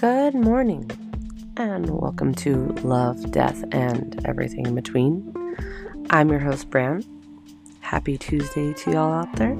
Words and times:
Good 0.00 0.34
morning, 0.34 0.90
and 1.58 1.90
welcome 1.90 2.34
to 2.36 2.68
Love, 2.82 3.32
Death, 3.32 3.62
and 3.70 4.18
Everything 4.24 4.64
in 4.64 4.74
Between. 4.74 5.30
I'm 6.08 6.30
your 6.30 6.38
host, 6.38 6.70
Bran. 6.70 7.04
Happy 7.80 8.16
Tuesday 8.16 8.72
to 8.72 8.92
y'all 8.92 9.12
out 9.12 9.36
there. 9.36 9.52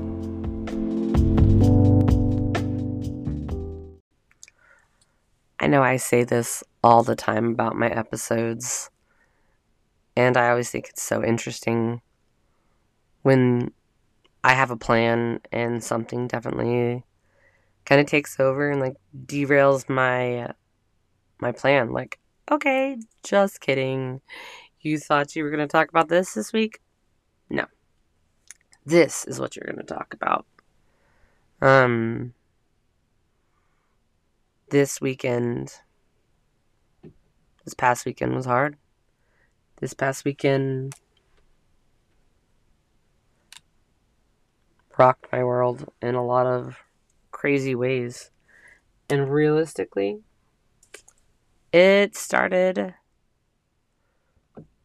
I 5.60 5.66
know 5.66 5.82
I 5.82 5.98
say 5.98 6.24
this 6.24 6.64
all 6.82 7.02
the 7.02 7.16
time 7.16 7.50
about 7.50 7.76
my 7.76 7.90
episodes, 7.90 8.88
and 10.16 10.38
I 10.38 10.48
always 10.48 10.70
think 10.70 10.88
it's 10.88 11.02
so 11.02 11.22
interesting 11.22 12.00
when 13.20 13.72
I 14.42 14.54
have 14.54 14.70
a 14.70 14.76
plan 14.78 15.40
and 15.52 15.84
something 15.84 16.28
definitely 16.28 17.04
kind 17.90 18.00
of 18.00 18.06
takes 18.06 18.38
over 18.38 18.70
and 18.70 18.80
like 18.80 18.94
derails 19.26 19.88
my 19.88 20.52
my 21.40 21.50
plan. 21.50 21.90
Like, 21.90 22.20
okay, 22.48 22.96
just 23.24 23.60
kidding. 23.60 24.20
You 24.80 24.96
thought 24.96 25.34
you 25.34 25.42
were 25.42 25.50
going 25.50 25.66
to 25.66 25.66
talk 25.66 25.88
about 25.88 26.08
this 26.08 26.32
this 26.34 26.52
week? 26.52 26.80
No. 27.50 27.66
This 28.86 29.24
is 29.24 29.40
what 29.40 29.56
you're 29.56 29.66
going 29.66 29.84
to 29.84 29.94
talk 29.94 30.14
about. 30.14 30.46
Um 31.60 32.32
this 34.70 35.00
weekend 35.00 35.74
this 37.64 37.74
past 37.74 38.06
weekend 38.06 38.36
was 38.36 38.46
hard. 38.46 38.76
This 39.80 39.94
past 39.94 40.24
weekend 40.24 40.94
rocked 44.96 45.26
my 45.32 45.42
world 45.42 45.92
in 46.00 46.14
a 46.14 46.24
lot 46.24 46.46
of 46.46 46.76
crazy 47.40 47.74
ways. 47.74 48.30
And 49.08 49.32
realistically, 49.32 50.20
it 51.72 52.14
started, 52.14 52.94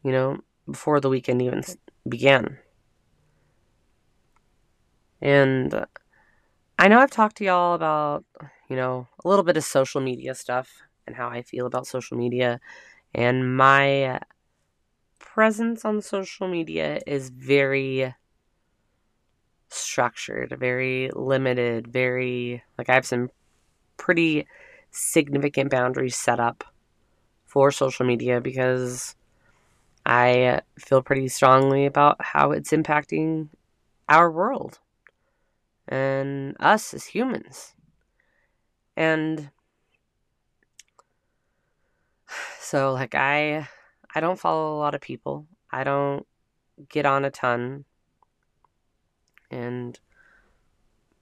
you 0.03 0.11
know, 0.11 0.39
before 0.65 1.01
the 1.01 1.09
weekend 1.09 1.41
even 1.41 1.63
began. 2.07 2.57
And 5.21 5.85
I 6.79 6.87
know 6.87 6.99
I've 6.99 7.11
talked 7.11 7.35
to 7.37 7.43
y'all 7.43 7.75
about, 7.75 8.23
you 8.69 8.77
know, 8.77 9.07
a 9.23 9.27
little 9.27 9.43
bit 9.43 9.57
of 9.57 9.65
social 9.65 9.99
media 9.99 10.33
stuff 10.33 10.71
and 11.05 11.15
how 11.15 11.27
I 11.27 11.41
feel 11.41 11.65
about 11.65 11.87
social 11.87 12.17
media. 12.17 12.61
And 13.13 13.57
my 13.57 14.21
presence 15.19 15.83
on 15.83 16.01
social 16.01 16.47
media 16.47 17.01
is 17.05 17.29
very 17.29 18.15
structured, 19.75 20.55
very 20.59 21.09
limited, 21.13 21.87
very 21.87 22.63
like 22.77 22.89
I 22.89 22.93
have 22.93 23.05
some 23.05 23.29
pretty 23.97 24.47
significant 24.91 25.71
boundaries 25.71 26.15
set 26.15 26.39
up 26.39 26.63
for 27.45 27.71
social 27.71 28.05
media 28.05 28.41
because 28.41 29.15
I 30.05 30.61
feel 30.77 31.01
pretty 31.01 31.27
strongly 31.27 31.85
about 31.85 32.17
how 32.19 32.51
it's 32.51 32.71
impacting 32.71 33.49
our 34.07 34.31
world 34.31 34.79
and 35.87 36.55
us 36.59 36.93
as 36.93 37.05
humans. 37.05 37.73
And 38.95 39.49
so 42.59 42.93
like 42.93 43.15
I 43.15 43.67
I 44.13 44.19
don't 44.19 44.39
follow 44.39 44.75
a 44.75 44.79
lot 44.79 44.95
of 44.95 45.01
people. 45.01 45.45
I 45.71 45.83
don't 45.83 46.25
get 46.89 47.05
on 47.05 47.25
a 47.25 47.31
ton 47.31 47.85
and 49.55 49.99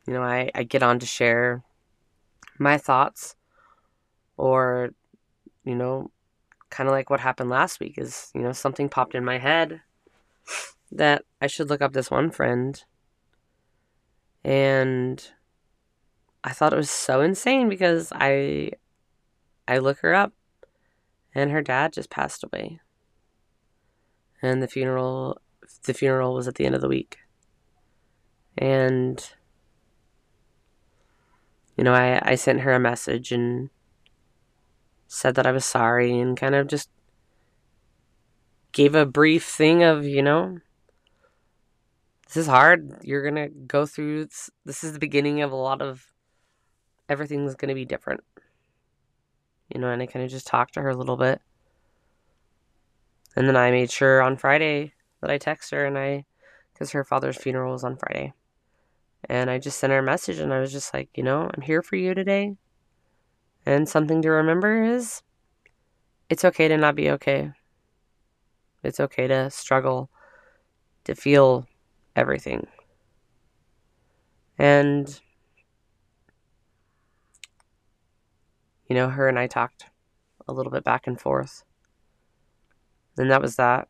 you 0.08 0.14
know 0.14 0.23
I, 0.23 0.50
I 0.56 0.64
get 0.64 0.84
on 0.84 1.00
to 1.00 1.06
share 1.06 1.64
my 2.58 2.78
thoughts 2.78 3.36
or 4.38 4.90
you 5.64 5.75
know 5.75 6.12
kind 6.69 6.90
of 6.90 6.94
like 6.94 7.09
what 7.09 7.19
happened 7.19 7.50
last 7.50 7.80
week 7.80 7.97
is 7.97 8.31
you 8.34 8.41
know 8.41 8.52
something 8.52 8.90
popped 8.90 9.16
in 9.16 9.24
my 9.24 9.38
head 9.38 9.81
that 10.91 11.24
i 11.40 11.47
should 11.47 11.69
look 11.69 11.81
up 11.81 11.94
this 11.94 12.12
one 12.12 12.31
friend. 12.31 12.84
And 14.46 15.25
i 16.44 16.52
thought 16.52 16.74
it 16.74 16.78
was 16.78 16.90
so 16.90 17.22
insane 17.22 17.69
because 17.69 18.12
i 18.13 18.72
i 19.68 19.78
look 19.78 20.00
her 20.00 20.13
up 20.13 20.34
and 21.34 21.52
her 21.52 21.62
dad 21.62 21.94
just 21.94 22.09
passed 22.09 22.44
away. 22.44 22.80
And 24.41 24.62
the 24.62 24.68
funeral 24.68 25.40
the 25.84 25.94
funeral 25.94 26.34
was 26.34 26.47
at 26.47 26.56
the 26.56 26.66
end 26.66 26.75
of 26.75 26.81
the 26.81 26.90
week 26.90 27.19
and 28.58 29.31
you 31.78 31.84
know 31.84 31.94
I, 31.94 32.22
I 32.24 32.36
sent 32.36 32.62
her 32.62 32.74
a 32.74 32.80
message 32.80 33.31
and 33.31 33.69
said 35.08 35.36
that 35.36 35.46
i 35.46 35.52
was 35.52 35.66
sorry 35.66 36.19
and 36.19 36.38
kind 36.38 36.56
of 36.56 36.68
just 36.68 36.90
gave 38.72 38.96
a 38.96 39.06
brief 39.06 39.46
thing 39.46 39.84
of 39.84 40.06
you 40.06 40.22
know 40.22 40.59
this 42.34 42.42
is 42.42 42.47
hard. 42.47 42.97
You're 43.03 43.24
gonna 43.24 43.50
go 43.50 43.86
through 43.86 44.25
this, 44.25 44.50
this 44.66 44.84
is 44.84 44.94
the 44.94 45.00
beginning 45.00 45.44
of 45.44 45.52
a 45.52 45.56
lot 45.56 45.84
of 45.84 46.08
everything's 47.08 47.53
gonna 47.53 47.75
be 47.75 47.86
different. 47.86 48.22
You 49.72 49.80
know 49.80 49.90
and 49.90 50.02
i 50.02 50.08
kind 50.08 50.25
of 50.25 50.31
just 50.31 50.47
talked 50.47 50.74
to 50.74 50.81
her 50.81 50.90
a 50.90 50.96
little 50.96 51.16
bit. 51.16 51.42
And 53.36 53.47
then 53.47 53.56
i 53.56 53.69
made 53.69 53.92
sure 53.92 54.22
on 54.22 54.38
friday 54.38 54.94
that 55.22 55.30
i 55.30 55.38
text 55.38 55.72
her 55.72 55.86
and 55.86 55.97
i 55.97 56.25
because 56.74 56.92
her 56.92 57.03
father's 57.03 57.38
funeral 57.38 57.72
was 57.72 57.84
on 57.84 57.97
friday 57.97 58.34
and 59.29 59.50
I 59.50 59.59
just 59.59 59.79
sent 59.79 59.91
her 59.91 60.00
a 60.00 60.03
message 60.03 60.39
and 60.39 60.53
I 60.53 60.59
was 60.59 60.72
just 60.72 60.94
like, 60.94 61.09
you 61.16 61.23
know, 61.23 61.50
I'm 61.53 61.61
here 61.61 61.81
for 61.81 61.95
you 61.95 62.13
today. 62.13 62.56
And 63.66 63.88
something 63.88 64.22
to 64.22 64.29
remember 64.29 64.84
is 64.84 65.22
it's 66.29 66.44
okay 66.44 66.67
to 66.67 66.78
not 66.78 66.95
be 66.95 67.09
okay. 67.11 67.51
It's 68.83 69.00
okay 69.00 69.28
to 69.28 69.50
struggle, 69.50 70.09
to 71.06 71.16
feel 71.16 71.66
everything. 72.16 72.67
And, 74.57 75.19
you 78.89 78.95
know, 78.95 79.09
her 79.09 79.29
and 79.29 79.39
I 79.39 79.47
talked 79.47 79.85
a 80.47 80.53
little 80.53 80.72
bit 80.72 80.83
back 80.83 81.07
and 81.07 81.19
forth. 81.19 81.63
And 83.17 83.31
that 83.31 83.41
was 83.41 83.56
that. 83.56 83.88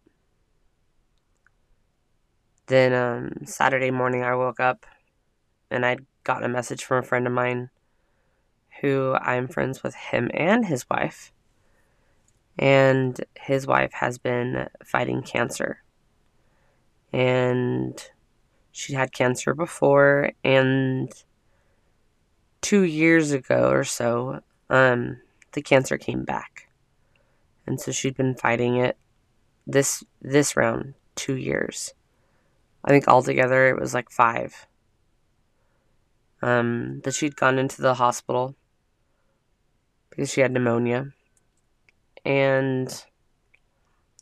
Then 2.67 2.93
um, 2.93 3.45
Saturday 3.45 3.91
morning, 3.91 4.23
I 4.23 4.35
woke 4.35 4.59
up 4.59 4.85
and 5.73 5.85
I'd 5.85 6.05
gotten 6.23 6.43
a 6.43 6.49
message 6.49 6.83
from 6.83 6.99
a 6.99 7.07
friend 7.07 7.27
of 7.27 7.33
mine 7.33 7.69
who 8.81 9.15
I'm 9.19 9.47
friends 9.47 9.83
with 9.83 9.95
him 9.95 10.29
and 10.33 10.65
his 10.65 10.89
wife. 10.89 11.31
And 12.57 13.19
his 13.35 13.65
wife 13.65 13.93
has 13.93 14.17
been 14.17 14.67
fighting 14.85 15.23
cancer. 15.23 15.83
And 17.11 18.01
she 18.71 18.93
had 18.93 19.13
cancer 19.13 19.53
before 19.53 20.31
and 20.43 21.11
2 22.61 22.83
years 22.83 23.31
ago 23.31 23.69
or 23.69 23.83
so 23.83 24.39
um 24.69 25.19
the 25.51 25.61
cancer 25.61 25.97
came 25.97 26.23
back. 26.23 26.69
And 27.67 27.79
so 27.79 27.91
she'd 27.91 28.17
been 28.17 28.35
fighting 28.35 28.77
it 28.77 28.97
this 29.67 30.03
this 30.21 30.55
round 30.55 30.95
2 31.15 31.35
years. 31.35 31.93
I 32.83 32.89
think 32.89 33.07
altogether 33.07 33.69
it 33.69 33.79
was 33.79 33.93
like 33.93 34.09
5 34.09 34.67
um, 36.43 36.99
that 37.05 37.13
she'd 37.13 37.37
gone 37.37 37.57
into 37.57 37.81
the 37.81 37.93
hospital 37.93 38.53
because 40.09 40.29
she 40.29 40.41
had 40.41 40.51
pneumonia. 40.51 41.13
And 42.25 43.03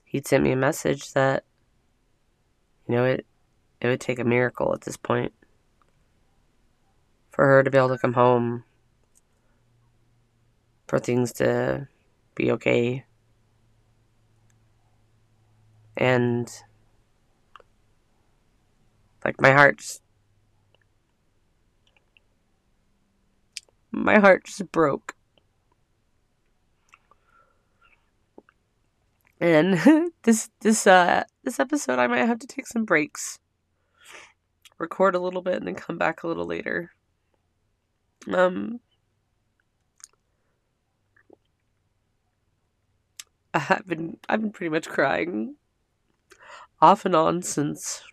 he'd 0.06 0.28
sent 0.28 0.44
me 0.44 0.52
a 0.52 0.56
message 0.56 1.14
that, 1.14 1.44
you 2.88 2.96
know, 2.96 3.06
it, 3.06 3.26
it 3.82 3.88
would 3.88 4.00
take 4.00 4.20
a 4.20 4.24
miracle 4.24 4.72
at 4.74 4.82
this 4.82 4.98
point 4.98 5.34
for 7.32 7.46
her 7.46 7.64
to 7.64 7.72
be 7.72 7.78
able 7.78 7.90
to 7.90 7.98
come 7.98 8.14
home, 8.14 8.66
for 10.88 11.00
things 11.00 11.34
to 11.34 11.88
be 12.36 12.52
okay. 12.52 13.04
And, 15.98 16.48
like, 19.26 19.42
my 19.42 19.54
heart 19.54 19.82
my 23.92 24.20
heart 24.20 24.46
just 24.46 24.72
broke. 24.72 25.16
And 29.40 30.12
this 30.24 30.50
this 30.62 30.86
uh 30.88 31.24
this 31.44 31.60
episode 31.60 32.00
I 32.00 32.08
might 32.08 32.26
have 32.26 32.40
to 32.40 32.48
take 32.48 32.68
some 32.68 32.86
breaks. 32.86 33.40
Record 34.78 35.16
a 35.16 35.20
little 35.20 35.42
bit 35.42 35.56
and 35.56 35.68
then 35.68 35.76
come 35.76 35.98
back 35.98 36.24
a 36.24 36.28
little 36.28 36.46
later. 36.46 36.92
Um 38.32 38.80
I've 43.54 43.88
been 43.88 44.18
I've 44.30 44.42
been 44.42 44.52
pretty 44.52 44.70
much 44.70 44.88
crying 44.88 45.56
off 46.82 47.06
and 47.06 47.16
on 47.16 47.42
since 47.42 48.04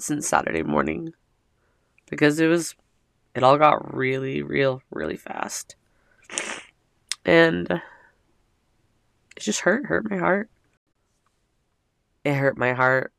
since 0.00 0.28
Saturday 0.28 0.62
morning 0.62 1.12
because 2.10 2.40
it 2.40 2.48
was 2.48 2.74
it 3.34 3.42
all 3.42 3.58
got 3.58 3.94
really 3.94 4.42
real 4.42 4.82
really 4.90 5.16
fast 5.16 5.76
And 7.24 7.70
it 7.70 9.40
just 9.40 9.60
hurt, 9.60 9.86
hurt 9.86 10.08
my 10.10 10.18
heart. 10.18 10.50
It 12.24 12.34
hurt 12.34 12.56
my 12.58 12.72
heart 12.72 13.12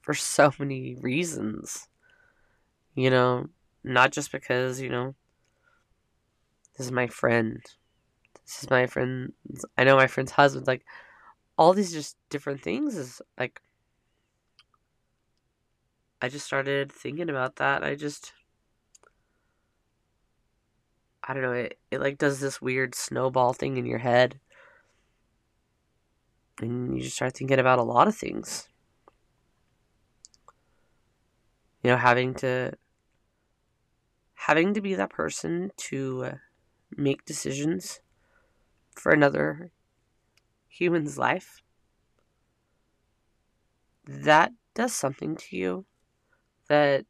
for 0.00 0.14
so 0.14 0.52
many 0.58 0.96
reasons. 0.96 1.88
You 2.94 3.10
know, 3.10 3.48
not 3.82 4.12
just 4.12 4.32
because, 4.32 4.80
you 4.80 4.88
know, 4.88 5.14
this 6.76 6.86
is 6.86 6.92
my 6.92 7.06
friend. 7.06 7.60
This 8.44 8.62
is 8.62 8.70
my 8.70 8.86
friend. 8.86 9.32
I 9.76 9.84
know 9.84 9.96
my 9.96 10.06
friend's 10.06 10.32
husband. 10.32 10.66
Like, 10.66 10.84
all 11.56 11.72
these 11.72 11.92
just 11.92 12.16
different 12.30 12.62
things 12.62 12.96
is 12.96 13.20
like, 13.38 13.60
I 16.22 16.28
just 16.28 16.46
started 16.46 16.90
thinking 16.90 17.28
about 17.28 17.56
that. 17.56 17.84
I 17.84 17.94
just, 17.94 18.32
I 21.26 21.32
don't 21.32 21.42
know, 21.42 21.52
it, 21.52 21.78
it 21.90 22.00
like 22.00 22.18
does 22.18 22.40
this 22.40 22.60
weird 22.60 22.94
snowball 22.94 23.52
thing 23.54 23.76
in 23.76 23.86
your 23.86 23.98
head. 23.98 24.40
And 26.60 26.96
you 26.96 27.02
just 27.02 27.16
start 27.16 27.36
thinking 27.36 27.58
about 27.58 27.78
a 27.78 27.82
lot 27.82 28.08
of 28.08 28.16
things. 28.16 28.68
You 31.82 31.90
know, 31.90 31.96
having 31.96 32.34
to 32.36 32.72
having 34.34 34.74
to 34.74 34.80
be 34.80 34.94
that 34.94 35.10
person 35.10 35.70
to 35.76 36.32
make 36.96 37.24
decisions 37.24 38.00
for 38.94 39.12
another 39.12 39.70
human's 40.68 41.18
life. 41.18 41.62
That 44.06 44.52
does 44.74 44.94
something 44.94 45.36
to 45.36 45.56
you 45.56 45.86
that 46.68 47.06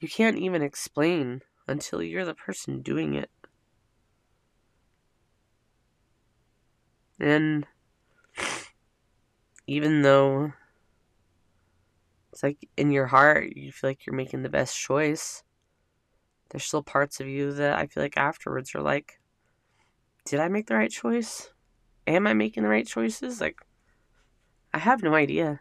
you 0.00 0.08
can't 0.08 0.38
even 0.38 0.62
explain 0.62 1.42
until 1.68 2.02
you're 2.02 2.24
the 2.24 2.34
person 2.34 2.82
doing 2.82 3.14
it. 3.14 3.30
And 7.20 7.66
even 9.66 10.02
though 10.02 10.52
it's 12.32 12.42
like 12.42 12.66
in 12.76 12.90
your 12.90 13.06
heart, 13.06 13.54
you 13.54 13.70
feel 13.72 13.90
like 13.90 14.06
you're 14.06 14.16
making 14.16 14.42
the 14.42 14.48
best 14.48 14.76
choice, 14.76 15.42
there's 16.48 16.64
still 16.64 16.82
parts 16.82 17.20
of 17.20 17.28
you 17.28 17.52
that 17.52 17.78
I 17.78 17.86
feel 17.86 18.02
like 18.02 18.16
afterwards 18.16 18.74
are 18.74 18.82
like, 18.82 19.20
did 20.24 20.40
I 20.40 20.48
make 20.48 20.66
the 20.66 20.74
right 20.74 20.90
choice? 20.90 21.50
Am 22.06 22.26
I 22.26 22.32
making 22.32 22.62
the 22.62 22.68
right 22.68 22.86
choices? 22.86 23.40
Like, 23.40 23.60
I 24.72 24.78
have 24.78 25.02
no 25.02 25.14
idea. 25.14 25.60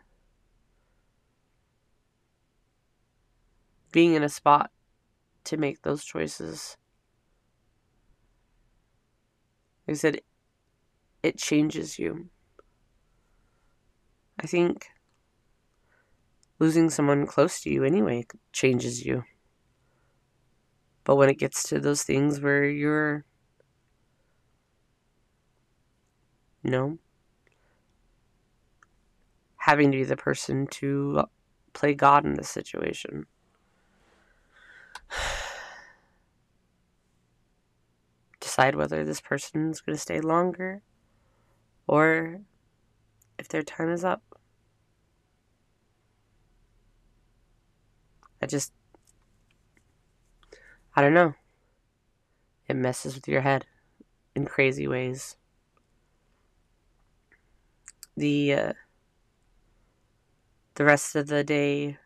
Being 3.91 4.13
in 4.13 4.23
a 4.23 4.29
spot 4.29 4.71
to 5.45 5.57
make 5.57 5.81
those 5.81 6.03
choices. 6.03 6.77
Like 9.87 9.95
I 9.95 9.97
said, 9.97 10.21
it 11.23 11.37
changes 11.37 11.97
you. 11.97 12.29
I 14.39 14.47
think 14.47 14.87
losing 16.59 16.89
someone 16.89 17.25
close 17.25 17.61
to 17.61 17.69
you 17.69 17.83
anyway 17.83 18.25
changes 18.53 19.05
you. 19.05 19.23
But 21.03 21.15
when 21.15 21.29
it 21.29 21.39
gets 21.39 21.63
to 21.69 21.79
those 21.79 22.03
things 22.03 22.39
where 22.39 22.65
you're, 22.65 23.25
you 26.63 26.69
know, 26.69 26.99
having 29.57 29.91
to 29.91 29.97
be 29.97 30.03
the 30.03 30.15
person 30.15 30.67
to 30.67 31.23
play 31.73 31.93
God 31.93 32.25
in 32.25 32.35
this 32.35 32.49
situation. 32.49 33.25
Decide 38.39 38.75
whether 38.75 39.03
this 39.03 39.21
person's 39.21 39.81
going 39.81 39.95
to 39.95 40.01
stay 40.01 40.19
longer 40.21 40.81
or 41.87 42.41
if 43.39 43.47
their 43.47 43.63
time 43.63 43.89
is 43.89 44.03
up. 44.03 44.21
I 48.41 48.45
just, 48.45 48.71
I 50.95 51.01
don't 51.01 51.13
know. 51.13 51.33
It 52.67 52.75
messes 52.75 53.15
with 53.15 53.27
your 53.27 53.41
head 53.41 53.65
in 54.35 54.45
crazy 54.45 54.87
ways. 54.87 55.35
The, 58.15 58.53
uh, 58.53 58.73
the 60.75 60.85
rest 60.85 61.15
of 61.15 61.27
the 61.27 61.43
day, 61.43 61.97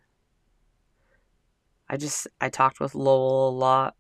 I 1.89 1.97
just, 1.97 2.27
I 2.41 2.49
talked 2.49 2.79
with 2.79 2.95
Lowell 2.95 3.49
a 3.49 3.55
lot. 3.57 3.95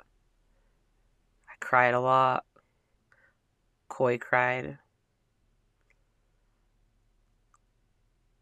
I 1.49 1.53
cried 1.59 1.93
a 1.93 1.99
lot. 1.99 2.45
Coy 3.87 4.17
cried. 4.17 4.79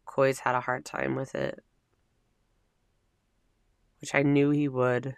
Coy's 0.06 0.40
had 0.40 0.54
a 0.54 0.60
hard 0.60 0.84
time 0.84 1.14
with 1.14 1.34
it, 1.34 1.64
which 4.00 4.14
I 4.14 4.22
knew 4.22 4.50
he 4.50 4.68
would. 4.68 5.16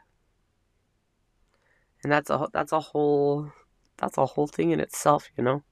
And 2.02 2.12
that's 2.12 2.30
a 2.30 2.48
that's 2.52 2.70
a 2.70 2.80
whole 2.80 3.50
that's 3.96 4.18
a 4.18 4.26
whole 4.26 4.46
thing 4.46 4.70
in 4.70 4.78
itself, 4.78 5.28
you 5.36 5.42
know. 5.42 5.64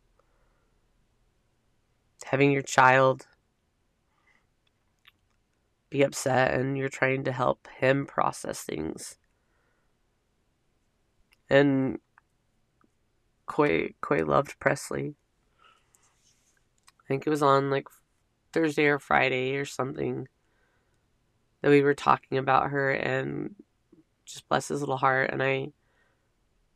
Having 2.25 2.51
your 2.51 2.63
child 2.63 3.27
be 5.93 6.03
upset 6.03 6.55
and 6.55 6.77
you're 6.77 6.89
trying 6.89 7.23
to 7.25 7.33
help 7.33 7.69
him 7.77 8.07
process 8.07 8.63
things. 8.63 9.19
And 11.51 11.99
Coy 13.47 13.93
Coy 14.01 14.25
loved 14.25 14.59
Presley. 14.59 15.15
I 16.89 17.05
think 17.07 17.27
it 17.27 17.31
was 17.31 17.43
on 17.43 17.71
like 17.71 17.89
Thursday 18.53 18.87
or 18.87 18.99
Friday 18.99 19.57
or 19.57 19.67
something 19.67 20.29
that 21.61 21.71
we 21.71 21.83
were 21.83 21.95
talking 21.95 22.39
about 22.39 22.71
her 22.71 22.91
and 22.91 23.55
just 24.25 24.49
bless 24.49 24.69
his 24.69 24.81
little 24.81 24.97
heart 24.97 25.31
and 25.31 25.43
I 25.43 25.73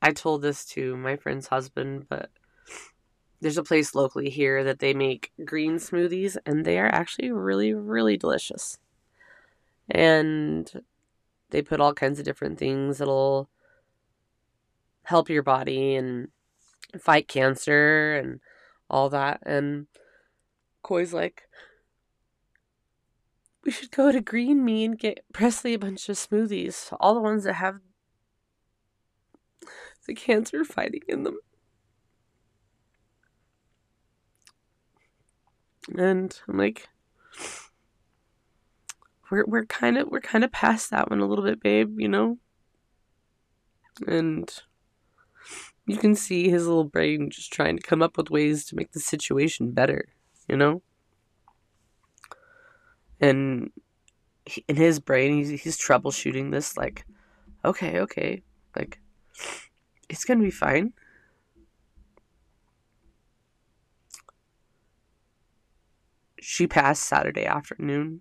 I 0.02 0.12
told 0.12 0.42
this 0.42 0.66
to 0.66 0.96
my 0.96 1.16
friend's 1.16 1.46
husband 1.46 2.06
but 2.08 2.28
there's 3.40 3.56
a 3.56 3.62
place 3.62 3.94
locally 3.94 4.28
here 4.28 4.62
that 4.64 4.80
they 4.80 4.92
make 4.92 5.32
green 5.44 5.76
smoothies 5.76 6.36
and 6.44 6.64
they 6.64 6.78
are 6.78 6.88
actually 6.92 7.30
really 7.30 7.72
really 7.72 8.18
delicious. 8.18 8.78
And 9.88 10.70
they 11.50 11.62
put 11.62 11.80
all 11.80 11.94
kinds 11.94 12.18
of 12.18 12.24
different 12.24 12.58
things 12.58 12.98
that'll 12.98 13.48
help 15.04 15.28
your 15.28 15.42
body 15.42 15.94
and 15.94 16.28
fight 16.98 17.28
cancer 17.28 18.16
and 18.16 18.40
all 18.88 19.08
that 19.10 19.40
and 19.44 19.86
Coy's 20.86 21.12
like, 21.12 21.48
we 23.64 23.72
should 23.72 23.90
go 23.90 24.12
to 24.12 24.20
Green 24.20 24.64
Me 24.64 24.84
and 24.84 24.96
get 24.96 25.24
Presley 25.32 25.74
a 25.74 25.80
bunch 25.80 26.08
of 26.08 26.14
smoothies. 26.14 26.96
All 27.00 27.12
the 27.12 27.20
ones 27.20 27.42
that 27.42 27.54
have 27.54 27.80
the 30.06 30.14
cancer 30.14 30.64
fighting 30.64 31.00
in 31.08 31.24
them. 31.24 31.40
And 35.98 36.40
I'm 36.46 36.56
like, 36.56 36.88
we're 39.30 39.44
we're 39.46 39.66
kind 39.66 39.98
of 39.98 40.08
we're 40.08 40.20
kind 40.20 40.44
of 40.44 40.52
past 40.52 40.90
that 40.90 41.10
one 41.10 41.20
a 41.20 41.26
little 41.26 41.44
bit, 41.44 41.60
babe. 41.60 41.98
You 41.98 42.08
know. 42.08 42.38
And 44.06 44.52
you 45.86 45.96
can 45.96 46.14
see 46.14 46.50
his 46.50 46.66
little 46.66 46.84
brain 46.84 47.30
just 47.30 47.52
trying 47.52 47.76
to 47.76 47.82
come 47.82 48.02
up 48.02 48.16
with 48.16 48.30
ways 48.30 48.66
to 48.66 48.76
make 48.76 48.92
the 48.92 49.00
situation 49.00 49.70
better 49.70 50.06
you 50.48 50.56
know? 50.56 50.82
And 53.20 53.70
in 54.68 54.76
his 54.76 55.00
brain, 55.00 55.36
he's, 55.36 55.62
he's 55.62 55.78
troubleshooting 55.78 56.50
this, 56.52 56.76
like, 56.76 57.06
okay, 57.64 58.00
okay, 58.00 58.42
like, 58.76 59.00
it's 60.08 60.24
gonna 60.24 60.42
be 60.42 60.50
fine. 60.50 60.92
She 66.40 66.66
passed 66.66 67.02
Saturday 67.02 67.44
afternoon. 67.44 68.20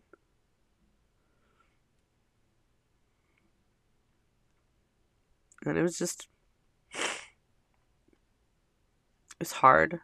And 5.65 5.77
it 5.77 5.81
was 5.81 5.98
just. 5.98 6.27
It's 9.39 9.51
hard. 9.51 10.00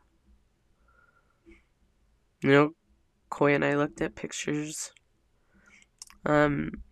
You 2.41 2.49
know, 2.49 2.71
Koi 3.29 3.53
and 3.53 3.63
I 3.63 3.75
looked 3.75 4.01
at 4.01 4.15
pictures. 4.15 4.91
Um, 6.25 6.83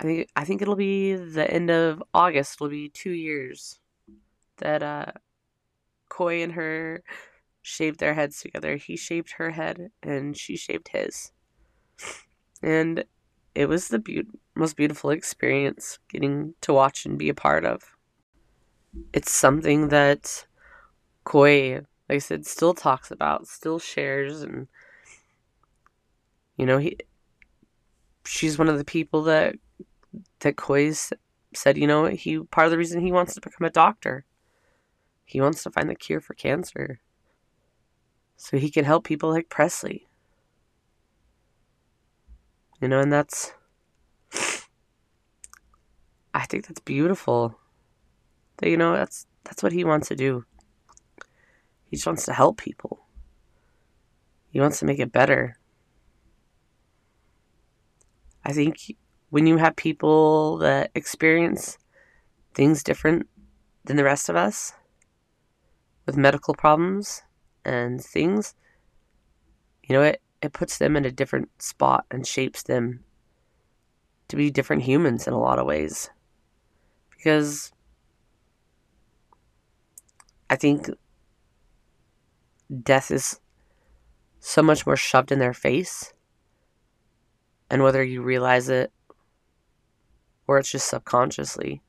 I 0.00 0.04
think 0.04 0.28
I 0.34 0.44
think 0.44 0.62
it'll 0.62 0.76
be 0.76 1.14
the 1.14 1.48
end 1.50 1.70
of 1.70 2.02
August. 2.14 2.56
It'll 2.56 2.68
be 2.68 2.88
two 2.88 3.10
years 3.12 3.78
that 4.56 4.82
uh, 4.82 5.12
Coy 6.08 6.42
and 6.42 6.52
her 6.52 7.02
shaved 7.62 8.00
their 8.00 8.14
heads 8.14 8.40
together. 8.40 8.76
He 8.76 8.96
shaved 8.96 9.32
her 9.32 9.50
head, 9.50 9.90
and 10.02 10.36
she 10.36 10.56
shaved 10.56 10.88
his. 10.88 11.32
And 12.62 13.04
it 13.54 13.66
was 13.66 13.88
the 13.88 13.98
be- 13.98 14.26
most 14.54 14.76
beautiful 14.76 15.10
experience 15.10 15.98
getting 16.08 16.54
to 16.60 16.72
watch 16.72 17.06
and 17.06 17.18
be 17.18 17.28
a 17.28 17.34
part 17.34 17.64
of. 17.64 17.96
It's 19.12 19.30
something 19.30 19.88
that 19.88 20.46
Koi, 21.24 21.74
like 22.08 22.16
I 22.16 22.18
said, 22.18 22.46
still 22.46 22.74
talks 22.74 23.10
about, 23.10 23.46
still 23.46 23.78
shares, 23.78 24.42
and 24.42 24.68
you 26.56 26.66
know 26.66 26.78
he. 26.78 26.96
She's 28.24 28.58
one 28.58 28.68
of 28.68 28.78
the 28.78 28.84
people 28.84 29.22
that 29.24 29.56
that 30.40 30.56
Koi's 30.56 31.12
said, 31.54 31.76
you 31.76 31.86
know, 31.86 32.06
he 32.06 32.38
part 32.38 32.66
of 32.66 32.70
the 32.70 32.78
reason 32.78 33.00
he 33.00 33.12
wants 33.12 33.34
to 33.34 33.40
become 33.40 33.66
a 33.66 33.70
doctor. 33.70 34.24
He 35.24 35.40
wants 35.40 35.62
to 35.62 35.70
find 35.70 35.88
the 35.88 35.94
cure 35.94 36.20
for 36.20 36.34
cancer. 36.34 37.00
So 38.36 38.56
he 38.56 38.70
can 38.70 38.84
help 38.84 39.04
people 39.04 39.30
like 39.30 39.48
Presley. 39.48 40.08
You 42.80 42.88
know, 42.88 43.00
and 43.00 43.12
that's 43.12 43.52
I 46.32 46.46
think 46.46 46.66
that's 46.66 46.80
beautiful. 46.80 47.58
That 48.58 48.70
you 48.70 48.76
know, 48.76 48.94
that's 48.94 49.26
that's 49.44 49.62
what 49.62 49.72
he 49.72 49.84
wants 49.84 50.08
to 50.08 50.16
do. 50.16 50.44
He 51.84 51.96
just 51.96 52.06
wants 52.06 52.24
to 52.26 52.32
help 52.32 52.58
people. 52.58 53.06
He 54.50 54.60
wants 54.60 54.78
to 54.78 54.84
make 54.84 54.98
it 54.98 55.12
better. 55.12 55.56
I 58.44 58.52
think 58.52 58.96
when 59.28 59.46
you 59.46 59.58
have 59.58 59.76
people 59.76 60.58
that 60.58 60.90
experience 60.94 61.78
things 62.54 62.82
different 62.82 63.28
than 63.84 63.96
the 63.96 64.04
rest 64.04 64.28
of 64.28 64.36
us 64.36 64.72
with 66.06 66.16
medical 66.16 66.54
problems 66.54 67.22
and 67.64 68.02
things, 68.02 68.54
you 69.84 69.94
know, 69.94 70.02
it, 70.02 70.20
it 70.42 70.52
puts 70.52 70.78
them 70.78 70.96
in 70.96 71.04
a 71.04 71.10
different 71.10 71.62
spot 71.62 72.04
and 72.10 72.26
shapes 72.26 72.62
them 72.62 73.04
to 74.28 74.36
be 74.36 74.50
different 74.50 74.82
humans 74.82 75.26
in 75.26 75.32
a 75.32 75.38
lot 75.40 75.58
of 75.58 75.66
ways. 75.66 76.10
Because 77.10 77.72
I 80.48 80.56
think 80.56 80.88
death 82.82 83.10
is 83.10 83.40
so 84.38 84.62
much 84.62 84.86
more 84.86 84.96
shoved 84.96 85.32
in 85.32 85.38
their 85.38 85.54
face. 85.54 86.12
And 87.70 87.82
whether 87.82 88.02
you 88.02 88.22
realize 88.22 88.68
it 88.68 88.92
or 90.50 90.58
it's 90.58 90.72
just 90.72 90.88
subconsciously. 90.88 91.80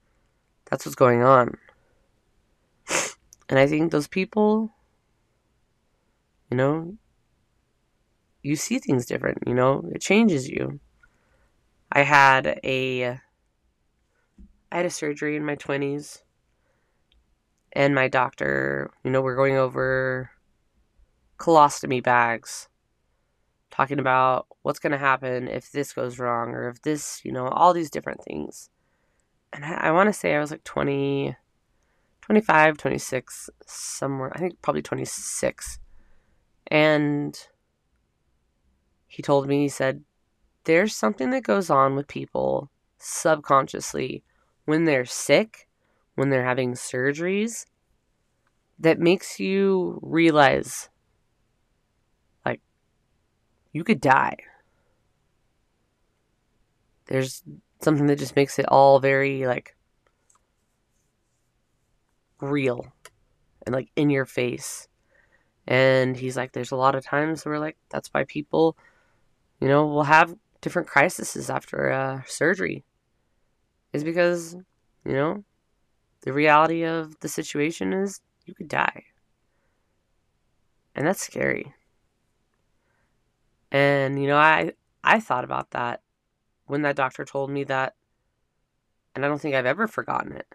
That's 0.69 0.85
what's 0.85 0.95
going 0.95 1.23
on. 1.23 1.57
And 3.49 3.57
I 3.57 3.65
think 3.65 3.91
those 3.91 4.07
people, 4.07 4.71
you 6.51 6.57
know, 6.57 6.95
you 8.41 8.55
see 8.55 8.79
things 8.79 9.05
different, 9.05 9.39
you 9.45 9.53
know, 9.53 9.83
it 9.93 10.01
changes 10.01 10.49
you. 10.49 10.79
I 11.91 12.03
had 12.03 12.59
a 12.63 13.19
I 14.71 14.77
had 14.77 14.85
a 14.85 14.89
surgery 14.89 15.35
in 15.35 15.45
my 15.45 15.55
20s 15.55 16.23
and 17.73 17.93
my 17.95 18.07
doctor, 18.07 18.91
you 19.03 19.11
know, 19.11 19.21
we're 19.21 19.35
going 19.35 19.57
over 19.57 20.31
colostomy 21.37 22.01
bags 22.01 22.69
talking 23.71 23.99
about 23.99 24.47
what's 24.61 24.79
going 24.79 24.91
to 24.91 24.97
happen 24.97 25.47
if 25.47 25.71
this 25.71 25.93
goes 25.93 26.19
wrong 26.19 26.49
or 26.49 26.69
if 26.69 26.81
this, 26.81 27.21
you 27.23 27.31
know, 27.31 27.47
all 27.47 27.73
these 27.73 27.89
different 27.89 28.23
things. 28.23 28.69
And 29.53 29.65
I, 29.65 29.73
I 29.73 29.91
want 29.91 30.07
to 30.07 30.13
say 30.13 30.35
I 30.35 30.39
was 30.39 30.51
like 30.51 30.63
20, 30.63 31.35
25, 32.21 32.77
26, 32.77 33.49
somewhere, 33.65 34.31
I 34.35 34.39
think 34.39 34.61
probably 34.61 34.81
26. 34.81 35.79
And 36.67 37.47
he 39.11 39.21
told 39.21 39.45
me, 39.45 39.63
he 39.63 39.69
said, 39.69 40.03
there's 40.63 40.95
something 40.95 41.31
that 41.31 41.43
goes 41.43 41.69
on 41.69 41.95
with 41.95 42.07
people 42.07 42.69
subconsciously 42.97 44.23
when 44.65 44.85
they're 44.85 45.05
sick, 45.05 45.67
when 46.15 46.29
they're 46.29 46.45
having 46.45 46.73
surgeries, 46.73 47.65
that 48.79 48.99
makes 48.99 49.37
you 49.37 49.99
realize 50.01 50.89
like 52.45 52.61
you 53.73 53.83
could 53.83 53.99
die. 53.99 54.37
There's 57.07 57.43
something 57.81 58.07
that 58.07 58.19
just 58.19 58.37
makes 58.37 58.57
it 58.59 58.65
all 58.69 58.99
very 58.99 59.45
like 59.45 59.75
real 62.39 62.87
and 63.65 63.75
like 63.75 63.89
in 63.97 64.09
your 64.09 64.25
face. 64.25 64.87
And 65.67 66.17
he's 66.17 66.37
like, 66.37 66.53
there's 66.53 66.71
a 66.71 66.75
lot 66.75 66.95
of 66.95 67.03
times 67.03 67.45
where 67.45 67.59
like 67.59 67.77
that's 67.89 68.09
why 68.09 68.23
people, 68.23 68.77
you 69.61 69.67
know, 69.69 69.85
will 69.87 70.03
have 70.03 70.35
different 70.61 70.87
crises 70.89 71.49
after 71.49 71.91
uh, 71.91 72.21
surgery, 72.27 72.83
is 73.93 74.03
because 74.03 74.55
you 75.05 75.13
know 75.13 75.43
the 76.21 76.33
reality 76.33 76.83
of 76.83 77.19
the 77.21 77.29
situation 77.29 77.93
is 77.93 78.21
you 78.45 78.53
could 78.55 78.67
die, 78.67 79.05
and 80.95 81.07
that's 81.07 81.21
scary. 81.21 81.73
And 83.71 84.21
you 84.21 84.27
know, 84.27 84.37
I 84.37 84.73
I 85.03 85.19
thought 85.19 85.43
about 85.43 85.71
that 85.71 86.01
when 86.65 86.83
that 86.83 86.95
doctor 86.95 87.25
told 87.25 87.49
me 87.49 87.63
that 87.65 87.95
and 89.15 89.25
I 89.25 89.27
don't 89.27 89.39
think 89.39 89.55
I've 89.55 89.65
ever 89.65 89.87
forgotten 89.87 90.33
it. 90.33 90.47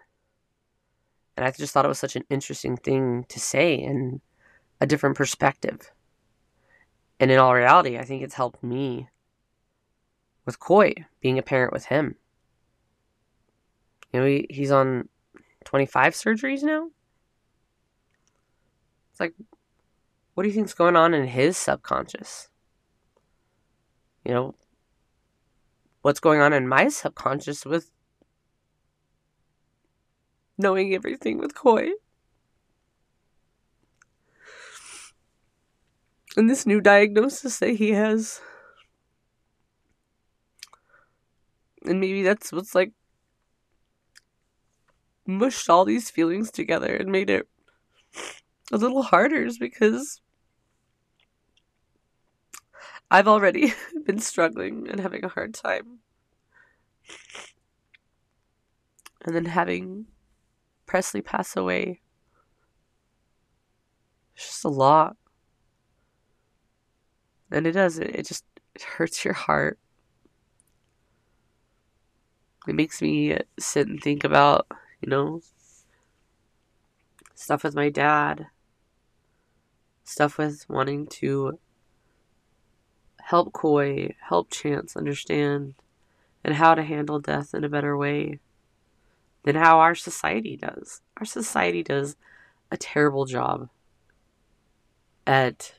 And 1.35 1.45
I 1.45 1.51
just 1.51 1.73
thought 1.73 1.85
it 1.85 1.89
was 1.89 1.99
such 1.99 2.15
an 2.15 2.25
interesting 2.29 2.77
thing 2.77 3.25
to 3.29 3.39
say 3.39 3.81
and 3.81 4.21
a 4.81 4.87
different 4.87 5.15
perspective. 5.15 5.91
And 7.19 7.31
in 7.31 7.39
all 7.39 7.53
reality, 7.53 7.97
I 7.97 8.03
think 8.03 8.21
it's 8.21 8.35
helped 8.35 8.63
me 8.63 9.09
with 10.45 10.59
Koi, 10.59 10.93
being 11.19 11.39
a 11.39 11.43
parent 11.43 11.73
with 11.73 11.85
him. 11.85 12.15
You 14.13 14.19
know, 14.19 14.25
he, 14.25 14.47
he's 14.49 14.71
on 14.71 15.09
25 15.65 16.13
surgeries 16.13 16.63
now. 16.63 16.89
It's 19.11 19.19
like, 19.19 19.33
what 20.33 20.43
do 20.43 20.49
you 20.49 20.55
think's 20.55 20.73
going 20.73 20.95
on 20.95 21.13
in 21.13 21.27
his 21.27 21.57
subconscious? 21.57 22.49
you 24.27 24.33
know, 24.33 24.55
what's 26.01 26.19
going 26.19 26.41
on 26.41 26.51
in 26.51 26.67
my 26.67 26.89
subconscious 26.89 27.65
with 27.65 27.91
knowing 30.57 30.93
everything 30.93 31.37
with 31.37 31.55
Koi. 31.55 31.91
And 36.37 36.47
this 36.47 36.67
new 36.67 36.79
diagnosis 36.79 37.57
that 37.59 37.71
he 37.71 37.91
has. 37.91 38.39
And 41.83 41.99
maybe 41.99 42.21
that's 42.21 42.51
what's 42.51 42.75
like 42.75 42.91
mushed 45.25 45.69
all 45.69 45.83
these 45.83 46.09
feelings 46.09 46.51
together 46.51 46.95
and 46.95 47.11
made 47.11 47.29
it 47.29 47.47
a 48.71 48.77
little 48.77 49.01
harder 49.01 49.43
is 49.43 49.57
because 49.57 50.21
I've 53.09 53.27
already 53.27 53.73
been 54.05 54.19
struggling 54.19 54.87
and 54.89 54.99
having 54.99 55.23
a 55.23 55.29
hard 55.29 55.53
time. 55.53 55.99
And 59.25 59.35
then 59.35 59.45
having 59.45 60.05
Presley 60.85 61.21
pass 61.21 61.55
away. 61.55 62.01
It's 64.35 64.47
just 64.47 64.65
a 64.65 64.69
lot. 64.69 65.17
And 67.51 67.65
it 67.65 67.71
does, 67.71 67.97
it, 67.99 68.15
it 68.15 68.27
just 68.27 68.45
it 68.75 68.83
hurts 68.83 69.23
your 69.23 69.33
heart. 69.33 69.79
It 72.67 72.75
makes 72.75 73.01
me 73.01 73.37
sit 73.57 73.87
and 73.87 74.01
think 74.01 74.23
about, 74.23 74.67
you 75.01 75.09
know, 75.09 75.41
stuff 77.33 77.63
with 77.63 77.75
my 77.75 77.89
dad, 77.89 78.47
stuff 80.03 80.37
with 80.37 80.65
wanting 80.67 81.07
to 81.07 81.59
help 83.21 83.53
Koi, 83.53 84.15
help 84.29 84.51
Chance 84.51 84.95
understand 84.95 85.75
and 86.43 86.55
how 86.55 86.75
to 86.75 86.83
handle 86.83 87.19
death 87.19 87.53
in 87.53 87.63
a 87.63 87.69
better 87.69 87.97
way 87.97 88.39
than 89.43 89.55
how 89.55 89.79
our 89.79 89.95
society 89.95 90.57
does. 90.57 91.01
Our 91.17 91.25
society 91.25 91.83
does 91.83 92.15
a 92.69 92.77
terrible 92.77 93.25
job 93.25 93.69
at 95.25 95.73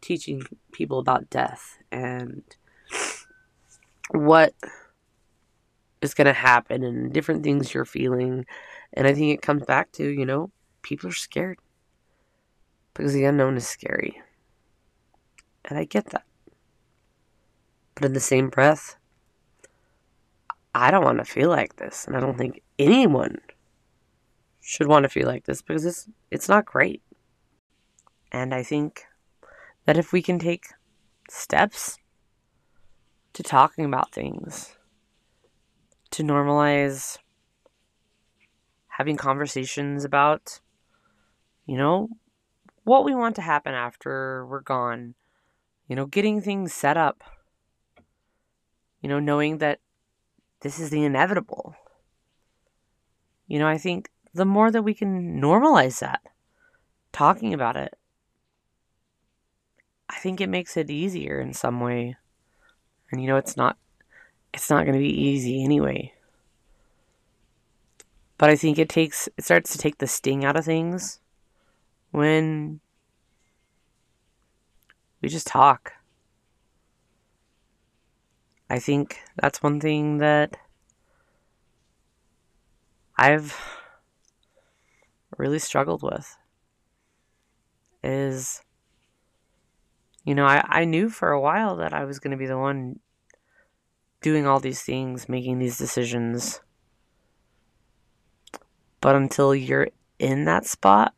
teaching 0.00 0.42
people 0.72 0.98
about 0.98 1.30
death 1.30 1.78
and 1.90 2.42
what 4.10 4.54
is 6.00 6.14
going 6.14 6.26
to 6.26 6.32
happen 6.32 6.82
and 6.82 7.12
different 7.12 7.42
things 7.42 7.74
you're 7.74 7.84
feeling. 7.84 8.46
And 8.92 9.06
I 9.06 9.14
think 9.14 9.32
it 9.32 9.42
comes 9.42 9.64
back 9.64 9.92
to, 9.92 10.08
you 10.08 10.24
know, 10.24 10.50
people 10.82 11.10
are 11.10 11.12
scared 11.12 11.58
because 12.94 13.12
the 13.12 13.24
unknown 13.24 13.56
is 13.56 13.66
scary. 13.66 14.22
And 15.64 15.78
I 15.78 15.84
get 15.84 16.06
that. 16.10 16.24
But 17.94 18.06
in 18.06 18.12
the 18.12 18.20
same 18.20 18.48
breath, 18.48 18.96
I 20.74 20.90
don't 20.90 21.04
want 21.04 21.18
to 21.18 21.24
feel 21.24 21.50
like 21.50 21.76
this. 21.76 22.06
And 22.06 22.16
I 22.16 22.20
don't 22.20 22.38
think 22.38 22.62
anyone 22.78 23.38
should 24.60 24.86
want 24.86 25.02
to 25.02 25.08
feel 25.08 25.26
like 25.26 25.44
this 25.44 25.62
because 25.62 25.84
it's, 25.84 26.08
it's 26.30 26.48
not 26.48 26.64
great. 26.64 27.02
And 28.30 28.54
I 28.54 28.62
think 28.62 29.04
that 29.88 29.96
if 29.96 30.12
we 30.12 30.20
can 30.20 30.38
take 30.38 30.66
steps 31.30 31.96
to 33.32 33.42
talking 33.42 33.86
about 33.86 34.12
things, 34.12 34.76
to 36.10 36.22
normalize 36.22 37.16
having 38.88 39.16
conversations 39.16 40.04
about, 40.04 40.60
you 41.64 41.74
know, 41.74 42.10
what 42.84 43.02
we 43.02 43.14
want 43.14 43.34
to 43.34 43.40
happen 43.40 43.72
after 43.72 44.44
we're 44.44 44.60
gone, 44.60 45.14
you 45.86 45.96
know, 45.96 46.04
getting 46.04 46.42
things 46.42 46.74
set 46.74 46.98
up, 46.98 47.24
you 49.00 49.08
know, 49.08 49.18
knowing 49.18 49.56
that 49.56 49.80
this 50.60 50.78
is 50.78 50.90
the 50.90 51.02
inevitable. 51.02 51.74
You 53.46 53.58
know, 53.58 53.66
I 53.66 53.78
think 53.78 54.10
the 54.34 54.44
more 54.44 54.70
that 54.70 54.82
we 54.82 54.92
can 54.92 55.40
normalize 55.40 56.00
that, 56.00 56.20
talking 57.10 57.54
about 57.54 57.78
it, 57.78 57.94
I 60.08 60.16
think 60.18 60.40
it 60.40 60.48
makes 60.48 60.76
it 60.76 60.90
easier 60.90 61.40
in 61.40 61.52
some 61.52 61.80
way. 61.80 62.16
And 63.10 63.20
you 63.20 63.26
know, 63.26 63.36
it's 63.36 63.56
not 63.56 63.76
it's 64.52 64.70
not 64.70 64.84
going 64.84 64.94
to 64.94 65.04
be 65.04 65.08
easy 65.08 65.62
anyway. 65.64 66.12
But 68.38 68.50
I 68.50 68.56
think 68.56 68.78
it 68.78 68.88
takes 68.88 69.28
it 69.36 69.44
starts 69.44 69.72
to 69.72 69.78
take 69.78 69.98
the 69.98 70.06
sting 70.06 70.44
out 70.44 70.56
of 70.56 70.64
things 70.64 71.20
when 72.10 72.80
we 75.20 75.28
just 75.28 75.46
talk. 75.46 75.92
I 78.70 78.78
think 78.78 79.20
that's 79.36 79.62
one 79.62 79.80
thing 79.80 80.18
that 80.18 80.56
I've 83.16 83.58
really 85.36 85.58
struggled 85.58 86.02
with 86.02 86.36
is 88.04 88.62
you 90.28 90.34
know, 90.34 90.44
I, 90.44 90.62
I 90.68 90.84
knew 90.84 91.08
for 91.08 91.30
a 91.30 91.40
while 91.40 91.76
that 91.76 91.94
I 91.94 92.04
was 92.04 92.18
going 92.18 92.32
to 92.32 92.36
be 92.36 92.44
the 92.44 92.58
one 92.58 93.00
doing 94.20 94.46
all 94.46 94.60
these 94.60 94.82
things, 94.82 95.26
making 95.26 95.58
these 95.58 95.78
decisions. 95.78 96.60
But 99.00 99.16
until 99.16 99.54
you're 99.54 99.88
in 100.18 100.44
that 100.44 100.66
spot, 100.66 101.14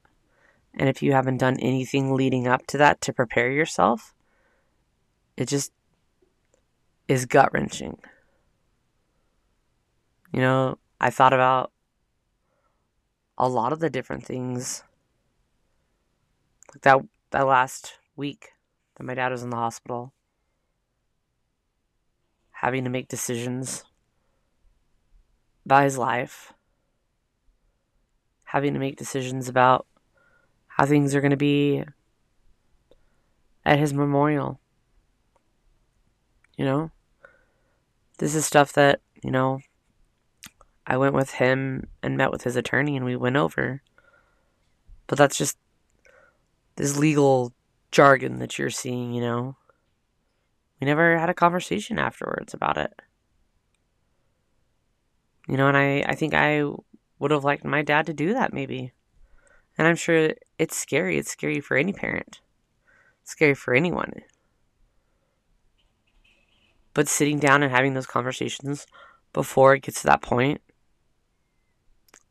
and 0.75 0.89
if 0.89 1.03
you 1.03 1.11
haven't 1.11 1.39
done 1.39 1.59
anything 1.59 2.15
leading 2.15 2.47
up 2.47 2.69
to 2.69 2.79
that 2.79 3.01
to 3.01 3.13
prepare 3.13 3.51
yourself, 3.51 4.15
it 5.37 5.49
just 5.49 5.73
is 7.09 7.27
gut 7.27 7.53
wrenching. 7.53 7.99
You 10.33 10.41
know, 10.41 10.79
I 11.01 11.11
thought 11.11 11.33
about 11.33 11.73
a 13.37 13.49
lot 13.49 13.73
of 13.73 13.81
the 13.81 13.91
different 13.91 14.25
things 14.25 14.85
like 16.73 16.83
that 16.83 17.01
that 17.33 17.49
last 17.49 17.99
week 18.15 18.51
my 19.05 19.15
dad 19.15 19.33
was 19.33 19.43
in 19.43 19.51
the 19.51 19.57
hospital, 19.57 20.13
having 22.51 22.85
to 22.85 22.91
make 22.91 23.09
decisions 23.09 23.85
about 25.65 25.85
his 25.85 25.97
life, 25.97 26.53
having 28.45 28.75
to 28.75 28.81
make 28.81 28.97
decisions 28.97 29.49
about 29.49 29.87
how 30.67 30.85
things 30.87 31.15
are 31.15 31.21
going 31.21 31.31
to 31.31 31.37
be 31.37 31.85
at 33.65 33.79
his 33.79 33.93
memorial. 33.93 34.61
You 36.57 36.65
know? 36.65 36.91
This 38.19 38.35
is 38.35 38.45
stuff 38.45 38.73
that, 38.75 39.01
you 39.23 39.31
know, 39.31 39.61
I 40.87 40.97
went 40.97 41.15
with 41.15 41.31
him 41.31 41.87
and 42.03 42.17
met 42.17 42.33
with 42.33 42.43
his 42.43 42.57
attorney 42.57 42.97
and 42.97 43.05
we 43.05 43.17
went 43.17 43.37
over. 43.37 43.83
But 45.07 45.17
that's 45.19 45.39
just 45.39 45.57
this 46.77 46.99
legal 46.99 47.53
jargon 47.91 48.39
that 48.39 48.59
you're 48.59 48.71
seeing, 48.71 49.13
you 49.13 49.21
know. 49.21 49.57
We 50.81 50.87
never 50.87 51.19
had 51.19 51.29
a 51.29 51.35
conversation 51.35 51.99
afterwards 51.99 52.55
about 52.55 52.79
it. 52.79 52.93
You 55.47 55.57
know, 55.57 55.69
and 55.69 55.77
I, 55.77 56.05
I 56.07 56.15
think 56.15 56.33
I 56.33 56.63
would 57.19 57.31
have 57.31 57.45
liked 57.45 57.65
my 57.65 57.83
dad 57.83 58.07
to 58.07 58.15
do 58.15 58.33
that 58.33 58.53
maybe. 58.53 58.93
And 59.77 59.87
I'm 59.87 59.97
sure 59.97 60.33
it's 60.59 60.77
scary. 60.77 61.19
It's 61.19 61.31
scary 61.31 61.61
for 61.61 61.77
any 61.77 61.93
parent. 61.93 62.41
It's 63.23 63.33
scary 63.33 63.55
for 63.55 63.75
anyone. 63.75 64.13
But 66.95 67.09
sitting 67.09 67.39
down 67.39 67.63
and 67.63 67.73
having 67.73 67.95
those 67.95 68.07
conversations 68.07 68.87
before 69.33 69.75
it 69.75 69.83
gets 69.83 70.01
to 70.01 70.07
that 70.07 70.23
point, 70.23 70.61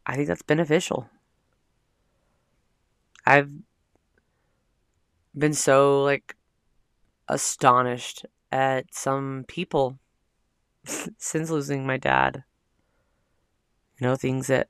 I 0.06 0.16
think 0.16 0.28
that's 0.28 0.42
beneficial. 0.42 1.10
I've 3.26 3.50
been 5.38 5.54
so 5.54 6.04
like 6.04 6.36
astonished 7.28 8.26
at 8.52 8.94
some 8.94 9.46
people 9.48 10.00
since 11.18 11.50
losing 11.50 11.86
my 11.86 11.98
dad. 11.98 12.44
You 14.00 14.08
know, 14.08 14.16
things 14.16 14.48
that 14.48 14.70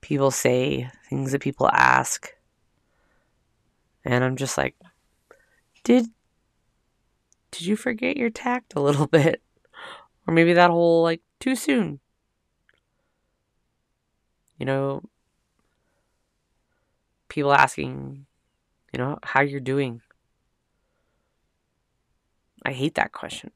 people 0.00 0.30
say, 0.30 0.88
things 1.08 1.32
that 1.32 1.42
people 1.42 1.68
ask. 1.72 2.32
And 4.04 4.24
I'm 4.24 4.36
just 4.36 4.56
like, 4.56 4.76
did 5.84 6.06
did 7.50 7.62
you 7.62 7.76
forget 7.76 8.16
your 8.16 8.30
tact 8.30 8.74
a 8.74 8.80
little 8.80 9.06
bit? 9.18 9.42
Or 10.26 10.34
maybe 10.34 10.52
that 10.52 10.70
whole 10.70 11.02
like 11.02 11.20
too 11.40 11.56
soon. 11.56 12.00
You 14.58 14.66
know, 14.66 15.02
people 17.28 17.52
asking 17.52 18.26
you 18.92 18.98
know, 18.98 19.18
how 19.22 19.40
you're 19.40 19.60
doing. 19.60 20.02
I 22.64 22.72
hate 22.72 22.94
that 22.94 23.12
question. 23.12 23.50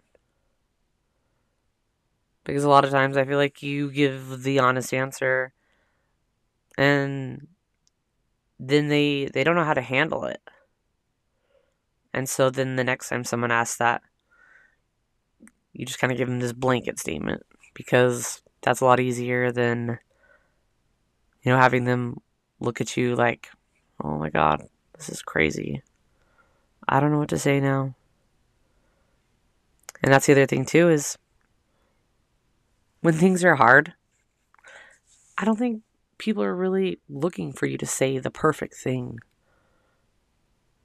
Because 2.44 2.64
a 2.64 2.68
lot 2.68 2.84
of 2.84 2.90
times 2.90 3.16
I 3.16 3.24
feel 3.24 3.38
like 3.38 3.62
you 3.62 3.90
give 3.90 4.42
the 4.42 4.58
honest 4.58 4.92
answer 4.94 5.52
and 6.76 7.46
then 8.58 8.88
they 8.88 9.26
they 9.26 9.44
don't 9.44 9.54
know 9.56 9.64
how 9.64 9.74
to 9.74 9.80
handle 9.80 10.24
it. 10.24 10.40
And 12.14 12.26
so 12.30 12.48
then 12.48 12.76
the 12.76 12.84
next 12.84 13.10
time 13.10 13.24
someone 13.24 13.50
asks 13.50 13.76
that, 13.76 14.02
you 15.72 15.84
just 15.84 15.98
kind 15.98 16.12
of 16.12 16.18
give 16.18 16.28
them 16.28 16.40
this 16.40 16.52
blanket 16.52 16.98
statement 16.98 17.42
because 17.74 18.42
that's 18.62 18.80
a 18.80 18.84
lot 18.84 19.00
easier 19.00 19.50
than 19.52 19.98
you 21.42 21.52
know 21.52 21.58
having 21.58 21.84
them 21.84 22.20
look 22.60 22.80
at 22.80 22.96
you 22.96 23.14
like, 23.14 23.48
"Oh 24.02 24.18
my 24.18 24.30
god, 24.30 24.62
this 24.96 25.09
is 25.09 25.22
crazy. 25.22 25.83
I 26.88 27.00
don't 27.00 27.12
know 27.12 27.18
what 27.18 27.30
to 27.30 27.38
say 27.38 27.61
now. 27.61 27.94
And 30.02 30.12
that's 30.12 30.26
the 30.26 30.33
other 30.33 30.46
thing, 30.46 30.64
too, 30.64 30.88
is 30.88 31.16
when 33.00 33.14
things 33.14 33.42
are 33.44 33.57
hard, 33.57 33.94
I 35.38 35.44
don't 35.44 35.59
think 35.59 35.83
people 36.18 36.42
are 36.42 36.54
really 36.54 37.00
looking 37.09 37.52
for 37.52 37.66
you 37.66 37.78
to 37.78 37.87
say 37.87 38.18
the 38.18 38.30
perfect 38.30 38.74
thing, 38.74 39.18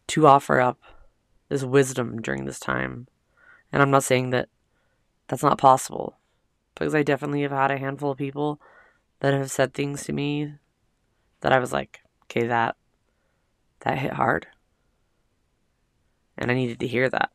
to 0.07 0.25
offer 0.25 0.59
up 0.59 0.79
this 1.49 1.63
wisdom 1.63 2.21
during 2.21 2.45
this 2.45 2.59
time. 2.59 3.07
And 3.71 3.81
I'm 3.81 3.91
not 3.91 4.03
saying 4.03 4.31
that 4.31 4.49
that's 5.27 5.43
not 5.43 5.57
possible, 5.57 6.17
because 6.73 6.95
I 6.95 7.03
definitely 7.03 7.41
have 7.43 7.51
had 7.51 7.71
a 7.71 7.77
handful 7.77 8.11
of 8.11 8.17
people 8.17 8.59
that 9.19 9.33
have 9.33 9.51
said 9.51 9.73
things 9.73 10.03
to 10.05 10.13
me 10.13 10.53
that 11.41 11.51
I 11.51 11.59
was 11.59 11.71
like, 11.73 11.99
okay, 12.23 12.47
that 12.47 12.75
that 13.81 13.97
hit 13.97 14.13
hard. 14.13 14.47
And 16.37 16.49
I 16.49 16.53
needed 16.53 16.79
to 16.79 16.87
hear 16.87 17.09
that. 17.09 17.31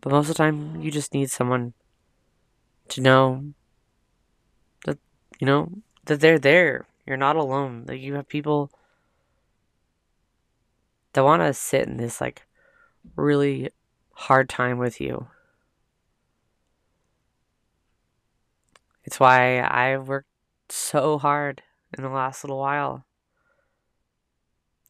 But 0.00 0.12
most 0.12 0.24
of 0.24 0.28
the 0.28 0.34
time, 0.34 0.80
you 0.82 0.90
just 0.90 1.14
need 1.14 1.30
someone 1.30 1.72
to 2.88 3.00
know 3.00 3.54
that, 4.84 4.98
you 5.38 5.46
know, 5.46 5.70
that 6.04 6.20
they're 6.20 6.38
there. 6.38 6.86
You're 7.06 7.16
not 7.16 7.36
alone. 7.36 7.84
That 7.86 7.98
you 7.98 8.14
have 8.14 8.28
people 8.28 8.70
that 11.14 11.24
want 11.24 11.42
to 11.42 11.54
sit 11.54 11.88
in 11.88 11.96
this, 11.96 12.20
like, 12.20 12.46
really 13.16 13.70
hard 14.12 14.48
time 14.48 14.78
with 14.78 15.00
you. 15.00 15.28
It's 19.04 19.20
why 19.20 19.62
I've 19.62 20.08
worked 20.08 20.28
so 20.68 21.18
hard 21.18 21.62
in 21.96 22.02
the 22.02 22.10
last 22.10 22.42
little 22.42 22.58
while 22.58 23.04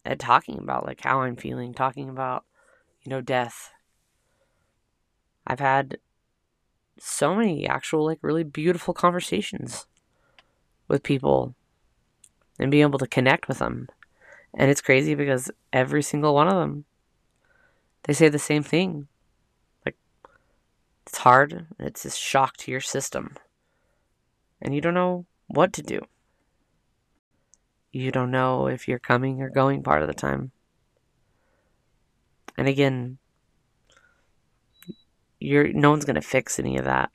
at 0.04 0.18
talking 0.18 0.58
about 0.58 0.86
like 0.86 1.00
how 1.00 1.22
I'm 1.22 1.36
feeling, 1.36 1.72
talking 1.72 2.08
about, 2.08 2.44
you 3.02 3.10
know, 3.10 3.20
death. 3.20 3.70
I've 5.46 5.60
had 5.60 5.98
so 6.98 7.34
many 7.34 7.66
actual 7.66 8.04
like 8.04 8.18
really 8.22 8.44
beautiful 8.44 8.94
conversations 8.94 9.86
with 10.88 11.02
people 11.02 11.54
and 12.58 12.70
being 12.70 12.82
able 12.82 12.98
to 12.98 13.06
connect 13.06 13.48
with 13.48 13.58
them. 13.58 13.88
And 14.54 14.70
it's 14.70 14.80
crazy 14.80 15.14
because 15.14 15.50
every 15.72 16.02
single 16.02 16.34
one 16.34 16.48
of 16.48 16.54
them 16.54 16.84
they 18.04 18.12
say 18.12 18.28
the 18.28 18.38
same 18.38 18.62
thing. 18.62 19.08
Like 19.84 19.96
it's 21.06 21.18
hard, 21.18 21.66
it's 21.78 22.04
a 22.04 22.10
shock 22.10 22.56
to 22.58 22.70
your 22.70 22.80
system. 22.80 23.36
And 24.60 24.74
you 24.74 24.80
don't 24.80 24.94
know 24.94 25.26
what 25.46 25.72
to 25.74 25.82
do 25.82 26.00
you 27.94 28.10
don't 28.10 28.32
know 28.32 28.66
if 28.66 28.88
you're 28.88 28.98
coming 28.98 29.40
or 29.40 29.48
going 29.48 29.82
part 29.82 30.02
of 30.02 30.08
the 30.08 30.14
time. 30.14 30.50
And 32.56 32.66
again, 32.66 33.18
you're 35.38 35.72
no 35.72 35.90
one's 35.90 36.04
going 36.04 36.14
to 36.16 36.20
fix 36.20 36.58
any 36.58 36.76
of 36.76 36.84
that. 36.84 37.10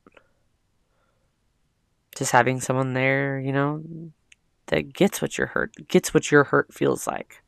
Just 2.15 2.31
having 2.31 2.61
someone 2.61 2.93
there, 2.93 3.39
you 3.39 3.51
know, 3.51 3.83
that 4.67 4.93
gets 4.93 5.21
what 5.21 5.37
your 5.37 5.47
hurt 5.47 5.73
gets 5.89 6.13
what 6.13 6.31
your 6.31 6.45
hurt 6.45 6.73
feels 6.73 7.07
like. 7.07 7.43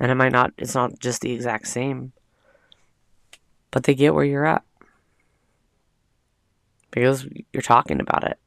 And 0.00 0.10
it 0.10 0.14
might 0.14 0.32
not 0.32 0.52
it's 0.56 0.74
not 0.74 0.98
just 1.00 1.20
the 1.20 1.32
exact 1.32 1.68
same. 1.68 2.12
But 3.70 3.84
they 3.84 3.94
get 3.94 4.14
where 4.14 4.24
you're 4.24 4.46
at. 4.46 4.64
Because 6.90 7.26
you're 7.52 7.62
talking 7.62 8.00
about 8.00 8.24
it. 8.24 8.38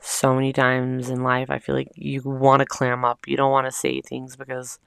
So 0.00 0.34
many 0.34 0.52
times 0.52 1.10
in 1.10 1.22
life 1.22 1.50
I 1.50 1.58
feel 1.58 1.74
like 1.74 1.92
you 1.94 2.22
want 2.24 2.60
to 2.60 2.66
clam 2.66 3.04
up. 3.04 3.26
You 3.26 3.36
don't 3.36 3.52
want 3.52 3.66
to 3.66 3.72
say 3.72 4.00
things 4.00 4.34
because 4.34 4.78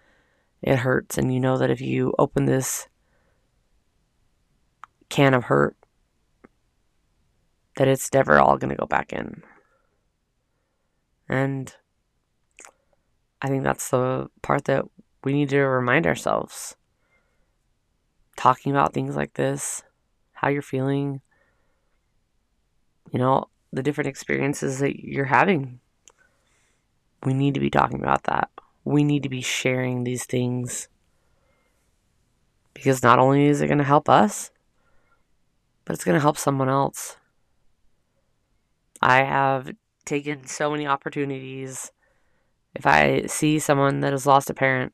it 0.62 0.78
hurts 0.80 1.17
and 1.17 1.34
you 1.34 1.39
know 1.39 1.58
that 1.58 1.69
if 1.69 1.82
you 1.82 2.13
open 2.17 2.45
this 2.45 2.88
can 5.10 5.34
of 5.34 5.45
hurt 5.45 5.76
that 7.76 7.88
it's 7.88 8.12
never 8.13 8.39
all 8.39 8.58
going 8.58 8.69
to 8.69 8.76
go 8.76 8.86
back 8.86 9.13
in. 9.13 9.43
And 11.28 11.73
I 13.41 13.47
think 13.47 13.63
that's 13.63 13.89
the 13.89 14.30
part 14.41 14.65
that 14.65 14.86
we 15.23 15.34
need 15.34 15.49
to 15.49 15.60
remind 15.60 16.06
ourselves. 16.06 16.76
Talking 18.36 18.71
about 18.71 18.93
things 18.93 19.15
like 19.15 19.34
this, 19.34 19.84
how 20.34 20.49
you're 20.49 20.62
feeling, 20.62 21.21
you 23.12 23.19
know, 23.19 23.45
the 23.73 23.83
different 23.83 24.07
experiences 24.07 24.79
that 24.79 25.03
you're 25.03 25.25
having. 25.25 25.79
We 27.23 27.33
need 27.33 27.55
to 27.55 27.59
be 27.59 27.71
talking 27.71 28.01
about 28.01 28.23
that. 28.25 28.49
We 28.86 29.03
need 29.03 29.23
to 29.23 29.29
be 29.29 29.41
sharing 29.41 30.03
these 30.03 30.25
things 30.25 30.88
because 32.73 33.01
not 33.01 33.17
only 33.19 33.45
is 33.45 33.62
it 33.62 33.67
going 33.67 33.79
to 33.79 33.83
help 33.83 34.09
us, 34.09 34.51
but 35.86 35.93
it's 35.93 36.03
going 36.03 36.15
to 36.15 36.21
help 36.21 36.38
someone 36.38 36.69
else. 36.69 37.17
I 39.01 39.23
have 39.23 39.71
taken 40.05 40.45
so 40.45 40.69
many 40.69 40.86
opportunities. 40.86 41.91
If 42.75 42.86
I 42.86 43.25
see 43.25 43.57
someone 43.59 44.01
that 44.01 44.13
has 44.13 44.27
lost 44.27 44.49
a 44.49 44.53
parent, 44.53 44.93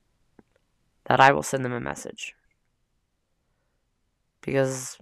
that 1.06 1.20
I 1.20 1.32
will 1.32 1.44
send 1.44 1.66
them 1.66 1.74
a 1.74 1.80
message. 1.80 2.36
Because 4.42 4.98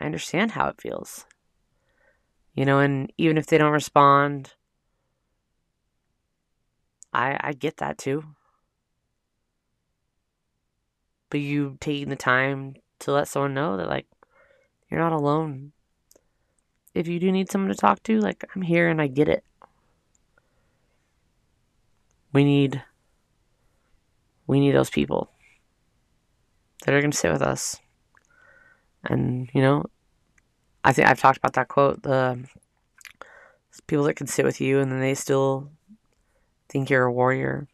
I 0.00 0.06
understand 0.06 0.52
how 0.52 0.68
it 0.68 0.80
feels. 0.80 1.26
You 2.54 2.64
know, 2.64 2.80
and 2.80 3.12
even 3.16 3.38
if 3.38 3.46
they 3.46 3.58
don't 3.58 3.72
respond, 3.72 4.54
I 7.12 7.38
I 7.40 7.52
get 7.52 7.78
that 7.78 7.98
too. 7.98 8.24
But 11.30 11.40
you 11.40 11.76
taking 11.80 12.08
the 12.08 12.16
time 12.16 12.74
to 13.00 13.12
let 13.12 13.28
someone 13.28 13.54
know 13.54 13.76
that 13.76 13.88
like 13.88 14.06
you're 14.90 15.00
not 15.00 15.12
alone 15.12 15.72
if 16.94 17.06
you 17.06 17.20
do 17.20 17.30
need 17.30 17.50
someone 17.50 17.70
to 17.70 17.76
talk 17.76 18.02
to, 18.04 18.20
like 18.20 18.44
I'm 18.54 18.62
here 18.62 18.88
and 18.88 19.00
I 19.00 19.06
get 19.06 19.28
it. 19.28 19.44
We 22.32 22.44
need 22.44 22.82
we 24.46 24.60
need 24.60 24.72
those 24.72 24.90
people 24.90 25.30
that 26.84 26.94
are 26.94 27.00
going 27.00 27.12
to 27.12 27.16
sit 27.16 27.32
with 27.32 27.42
us. 27.42 27.78
And, 29.04 29.48
you 29.54 29.62
know, 29.62 29.84
I 30.84 30.92
think 30.92 31.08
I've 31.08 31.20
talked 31.20 31.38
about 31.38 31.54
that 31.54 31.68
quote, 31.68 32.02
the 32.02 32.44
people 33.86 34.04
that 34.04 34.14
can 34.14 34.26
sit 34.26 34.44
with 34.44 34.60
you 34.60 34.80
and 34.80 34.90
then 34.90 35.00
they 35.00 35.14
still 35.14 35.70
think 36.68 36.88
you're 36.88 37.04
a 37.04 37.12
warrior. 37.12 37.68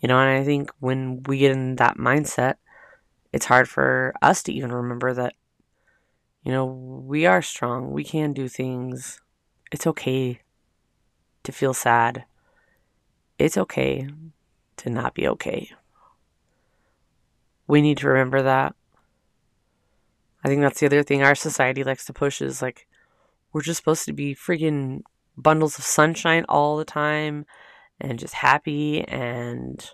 You 0.00 0.08
know, 0.08 0.18
and 0.18 0.40
I 0.40 0.44
think 0.44 0.70
when 0.78 1.22
we 1.24 1.38
get 1.38 1.52
in 1.52 1.76
that 1.76 1.96
mindset, 1.96 2.54
it's 3.32 3.46
hard 3.46 3.68
for 3.68 4.14
us 4.22 4.42
to 4.44 4.52
even 4.52 4.72
remember 4.72 5.12
that 5.14 5.34
you 6.48 6.52
know, 6.52 6.64
we 6.64 7.26
are 7.26 7.42
strong. 7.42 7.90
We 7.90 8.04
can 8.04 8.32
do 8.32 8.48
things. 8.48 9.20
It's 9.70 9.86
okay 9.86 10.40
to 11.42 11.52
feel 11.52 11.74
sad. 11.74 12.24
It's 13.38 13.58
okay 13.58 14.08
to 14.78 14.88
not 14.88 15.12
be 15.12 15.28
okay. 15.28 15.72
We 17.66 17.82
need 17.82 17.98
to 17.98 18.08
remember 18.08 18.40
that. 18.42 18.74
I 20.44 20.48
think 20.48 20.60
that's 20.60 20.80
the 20.80 20.86
other 20.86 21.02
thing 21.02 21.22
our 21.22 21.34
society 21.34 21.84
likes 21.84 22.04
to 22.06 22.12
push 22.12 22.40
is 22.40 22.62
like, 22.62 22.86
we're 23.52 23.62
just 23.62 23.78
supposed 23.78 24.04
to 24.06 24.12
be 24.12 24.34
freaking 24.34 25.00
bundles 25.36 25.78
of 25.78 25.84
sunshine 25.84 26.44
all 26.48 26.76
the 26.76 26.84
time 26.84 27.46
and 28.00 28.18
just 28.18 28.34
happy. 28.34 29.02
And, 29.02 29.84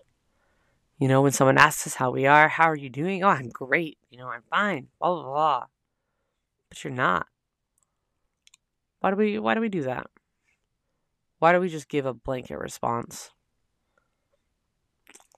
you 0.98 1.09
know, 1.09 1.22
when 1.22 1.33
someone 1.33 1.59
asks 1.59 1.87
us 1.87 1.94
how 1.94 2.11
we 2.11 2.26
are, 2.26 2.48
how 2.48 2.64
are 2.64 2.76
you 2.76 2.90
doing? 2.90 3.24
Oh, 3.24 3.28
I'm 3.28 3.48
great. 3.48 3.98
You 4.11 4.18
know, 4.18 4.28
I'm 4.28 4.42
fine. 4.50 4.88
Blah, 5.00 5.14
blah, 5.14 5.22
blah 5.24 5.64
but 6.74 6.83
you're 6.83 6.92
not. 6.92 7.28
Why 8.98 9.11
do 9.11 9.16
we 9.16 9.38
why 9.38 9.54
do 9.54 9.61
we 9.61 9.68
do 9.68 9.83
that? 9.83 10.09
Why 11.38 11.52
do 11.52 11.61
we 11.61 11.68
just 11.68 11.88
give 11.88 12.04
a 12.04 12.12
blanket 12.12 12.59
response? 12.59 13.30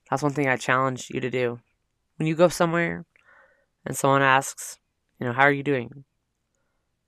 That's 0.09 0.23
one 0.23 0.31
thing 0.31 0.47
I 0.47 0.55
challenge 0.55 1.11
you 1.11 1.19
to 1.19 1.29
do. 1.29 1.59
When 2.15 2.27
you 2.27 2.33
go 2.33 2.47
somewhere 2.47 3.05
and 3.85 3.95
someone 3.95 4.23
asks, 4.23 4.79
you 5.19 5.25
know, 5.25 5.33
how 5.33 5.43
are 5.43 5.51
you 5.51 5.63
doing? 5.63 6.03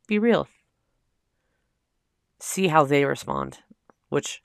Be 0.07 0.19
real. 0.19 0.47
See 2.39 2.67
how 2.67 2.85
they 2.85 3.05
respond, 3.05 3.59
which 4.09 4.41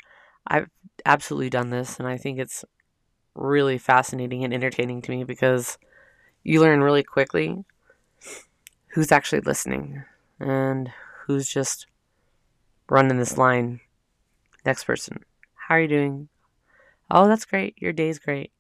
I've 0.47 0.69
absolutely 1.07 1.51
done 1.51 1.71
this 1.71 1.99
and 1.99 2.09
I 2.09 2.17
think 2.17 2.39
it's 2.39 2.65
really 3.35 3.79
fascinating 3.79 4.45
and 4.45 4.55
entertaining 4.55 5.03
to 5.03 5.11
me 5.11 5.25
because 5.25 5.79
you 6.43 6.61
learn 6.61 6.83
really 6.83 7.03
quickly 7.03 7.65
who's 8.89 9.13
actually 9.13 9.41
listening 9.41 10.05
and 10.41 10.91
who's 11.27 11.49
just 11.49 11.87
running 12.89 13.19
this 13.19 13.39
line. 13.39 13.81
Next 14.65 14.85
person. 14.85 15.25
How 15.55 15.77
are 15.77 15.81
you 15.81 15.89
doing? 15.89 16.29
Oh, 17.11 17.29
that's 17.29 17.45
great. 17.45 17.75
Your 17.79 17.93
day's 17.93 18.19
great. 18.19 18.53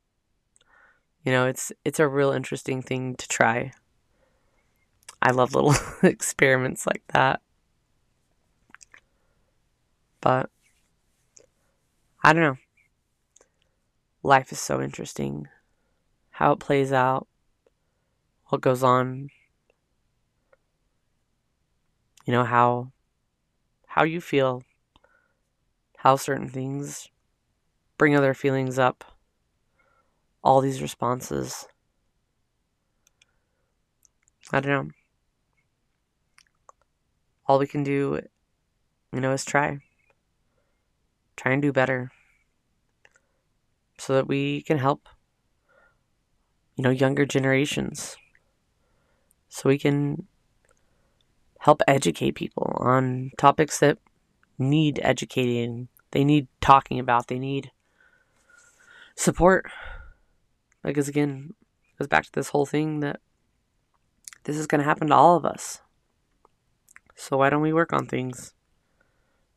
You 1.25 1.33
know, 1.33 1.47
it's 1.47 1.73
it's 1.85 2.01
a 2.01 2.09
real 2.09 2.33
interesting 2.33 2.83
thing 2.83 3.17
to 3.17 3.29
try. 3.29 3.73
I 5.25 5.33
love 5.33 5.55
little 5.55 5.75
experiments 6.09 6.87
like 6.87 7.03
that. 7.09 7.41
But 10.21 10.51
I 12.23 12.33
don't 12.33 12.43
know. 12.43 12.57
Life 14.23 14.53
is 14.53 14.61
so 14.61 14.81
interesting. 14.81 15.49
How 16.31 16.53
it 16.53 16.61
plays 16.61 16.93
out, 16.93 17.27
what 18.55 18.61
goes 18.61 18.83
on 18.83 19.29
you 22.25 22.33
know 22.33 22.45
how 22.45 22.93
how 23.87 24.05
you 24.05 24.21
feel 24.21 24.63
how 25.99 26.17
certain 26.17 26.49
things 26.49 27.09
bring 27.99 28.15
other 28.15 28.35
feelings 28.35 28.79
up 28.79 29.05
all 30.43 30.61
these 30.61 30.83
responses 30.83 31.67
i 34.53 34.61
don't 34.61 34.71
know 34.87 35.04
all 37.46 37.59
we 37.59 37.66
can 37.66 37.83
do 37.83 38.20
you 39.12 39.20
know 39.20 39.33
is 39.33 39.44
try. 39.44 39.78
Try 41.37 41.52
and 41.52 41.62
do 41.62 41.72
better. 41.72 42.11
So 43.98 44.14
that 44.14 44.26
we 44.26 44.62
can 44.62 44.78
help 44.78 45.09
you 46.76 46.83
know 46.83 46.90
younger 46.90 47.24
generations. 47.24 48.16
So 49.48 49.68
we 49.68 49.78
can 49.78 50.26
help 51.61 51.80
educate 51.87 52.35
people 52.35 52.76
on 52.80 53.30
topics 53.38 53.78
that 53.78 53.98
need 54.59 55.00
educating, 55.02 55.88
they 56.11 56.24
need 56.24 56.48
talking 56.61 56.98
about, 56.98 57.28
they 57.28 57.38
need 57.38 57.70
support. 59.16 59.66
Because 60.83 61.09
again, 61.09 61.54
goes 61.98 62.09
back 62.09 62.24
to 62.24 62.33
this 62.33 62.50
whole 62.50 62.66
thing 62.66 63.00
that 63.00 63.20
this 64.44 64.57
is 64.57 64.66
going 64.66 64.80
to 64.80 64.85
happen 64.85 65.09
to 65.09 65.14
all 65.14 65.37
of 65.37 65.46
us. 65.46 65.80
So 67.14 67.37
why 67.37 67.50
don't 67.50 67.62
we 67.62 67.72
work 67.72 67.92
on 67.92 68.07
things? 68.07 68.55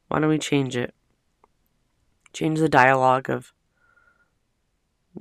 Why 0.07 0.19
don't 0.19 0.29
we 0.29 0.37
change 0.37 0.75
it? 0.75 0.93
Change 2.33 2.59
the 2.59 2.69
dialogue 2.69 3.29
of, 3.29 3.53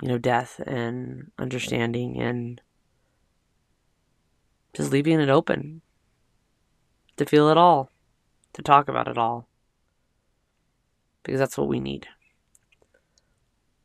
you 0.01 0.07
know, 0.07 0.17
death 0.17 0.61
and 0.65 1.31
understanding 1.37 2.21
and 2.21 2.61
just 4.73 4.91
leaving 4.91 5.19
it 5.19 5.29
open 5.29 5.81
to 7.17 7.25
feel 7.25 7.49
it 7.49 7.57
all, 7.57 7.89
to 8.53 8.61
talk 8.61 8.87
about 8.87 9.07
it 9.07 9.17
all. 9.17 9.47
Because 11.23 11.39
that's 11.39 11.57
what 11.57 11.67
we 11.67 11.79
need. 11.79 12.07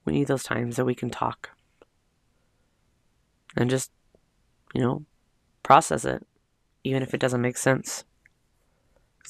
We 0.04 0.12
need 0.12 0.26
those 0.26 0.44
times 0.44 0.76
that 0.76 0.84
we 0.84 0.94
can 0.94 1.10
talk 1.10 1.50
and 3.56 3.70
just, 3.70 3.90
you 4.74 4.80
know, 4.80 5.04
process 5.62 6.04
it, 6.04 6.26
even 6.84 7.02
if 7.02 7.14
it 7.14 7.20
doesn't 7.20 7.40
make 7.40 7.56
sense. 7.56 8.04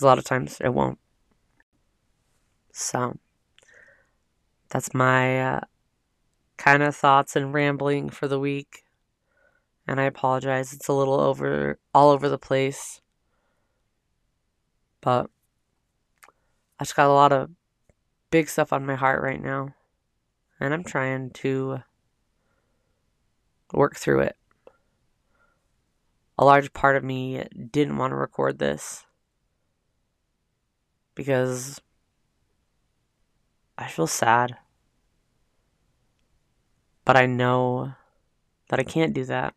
Because 0.02 0.06
a 0.06 0.08
lot 0.08 0.18
of 0.18 0.24
times 0.24 0.58
it 0.60 0.74
won't. 0.74 0.98
So, 2.72 3.18
that's 4.68 4.92
my 4.92 5.40
uh, 5.40 5.60
kind 6.56 6.82
of 6.82 6.96
thoughts 6.96 7.36
and 7.36 7.54
rambling 7.54 8.10
for 8.10 8.26
the 8.26 8.40
week. 8.40 8.82
And 9.86 10.00
I 10.00 10.04
apologize. 10.04 10.72
It's 10.72 10.88
a 10.88 10.92
little 10.92 11.20
over 11.20 11.78
all 11.94 12.10
over 12.10 12.28
the 12.28 12.36
place. 12.36 13.00
But 15.00 15.30
I 16.80 16.84
just 16.84 16.96
got 16.96 17.08
a 17.08 17.12
lot 17.12 17.32
of 17.32 17.50
big 18.32 18.48
stuff 18.48 18.72
on 18.72 18.84
my 18.84 18.96
heart 18.96 19.22
right 19.22 19.40
now. 19.40 19.68
And 20.58 20.74
I'm 20.74 20.82
trying 20.82 21.30
to 21.30 21.78
work 23.72 23.94
through 23.94 24.22
it. 24.22 24.36
A 26.38 26.44
large 26.44 26.72
part 26.72 26.96
of 26.96 27.04
me 27.04 27.44
didn't 27.70 27.98
want 27.98 28.10
to 28.10 28.16
record 28.16 28.58
this 28.58 29.04
because 31.14 31.80
I 33.78 33.88
feel 33.88 34.06
sad. 34.06 34.56
But 37.04 37.16
I 37.16 37.26
know 37.26 37.94
that 38.68 38.78
I 38.78 38.84
can't 38.84 39.12
do 39.12 39.24
that. 39.24 39.54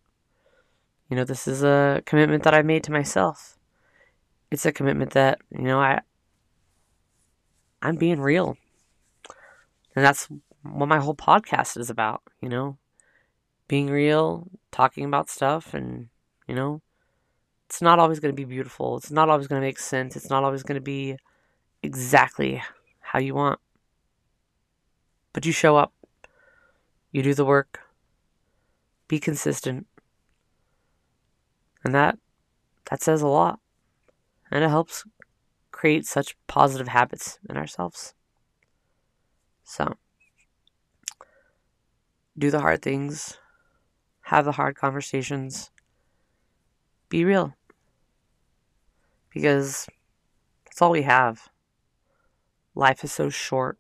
You 1.10 1.16
know, 1.16 1.24
this 1.24 1.48
is 1.48 1.64
a 1.64 2.02
commitment 2.06 2.44
that 2.44 2.56
I 2.56 2.64
made 2.64 2.84
to 2.86 2.92
myself. 2.92 3.58
It's 4.50 4.66
a 4.66 4.72
commitment 4.72 5.12
that, 5.12 5.40
you 5.52 5.64
know, 5.64 5.80
I 5.80 6.02
I'm 7.82 7.96
being 7.96 8.20
real. 8.20 8.58
And 9.96 10.04
that's 10.04 10.28
what 10.64 10.88
my 10.88 11.00
whole 11.00 11.16
podcast 11.16 11.78
is 11.78 11.90
about, 11.90 12.24
you 12.42 12.50
know, 12.50 12.78
being 13.68 13.88
real, 13.88 14.48
talking 14.72 15.06
about 15.06 15.30
stuff 15.30 15.74
and, 15.74 16.10
you 16.48 16.56
know, 16.56 16.82
it's 17.68 17.82
not 17.82 18.00
always 18.00 18.20
going 18.20 18.34
to 18.34 18.36
be 18.36 18.46
beautiful. 18.46 18.98
It's 18.98 19.12
not 19.12 19.30
always 19.30 19.48
going 19.48 19.62
to 19.62 19.66
make 19.66 19.80
sense. 19.80 20.16
It's 20.16 20.30
not 20.30 20.44
always 20.44 20.64
going 20.64 20.76
to 20.76 20.82
be 20.82 21.18
exactly 21.86 22.62
how 23.00 23.20
you 23.20 23.36
want. 23.36 23.60
But 25.32 25.46
you 25.46 25.52
show 25.52 25.78
up. 25.78 25.94
You 27.12 27.24
do 27.24 27.34
the 27.34 27.46
work. 27.46 27.80
Be 29.08 29.20
consistent. 29.20 29.88
And 31.84 31.94
that 31.94 32.18
that 32.90 33.02
says 33.02 33.22
a 33.22 33.28
lot. 33.28 33.60
And 34.52 34.64
it 34.64 34.70
helps 34.70 35.06
create 35.72 36.06
such 36.06 36.36
positive 36.48 36.88
habits 36.88 37.40
in 37.50 37.58
ourselves. 37.58 38.14
So, 39.64 39.96
do 42.38 42.52
the 42.52 42.60
hard 42.60 42.82
things, 42.82 43.38
have 44.22 44.46
the 44.46 44.54
hard 44.54 44.76
conversations, 44.76 45.72
be 47.10 47.26
real. 47.26 47.54
Because 49.34 49.88
that's 50.66 50.82
all 50.82 50.92
we 50.92 51.02
have. 51.02 51.50
Life 52.76 53.04
is 53.06 53.12
so 53.12 53.30
short. 53.30 53.78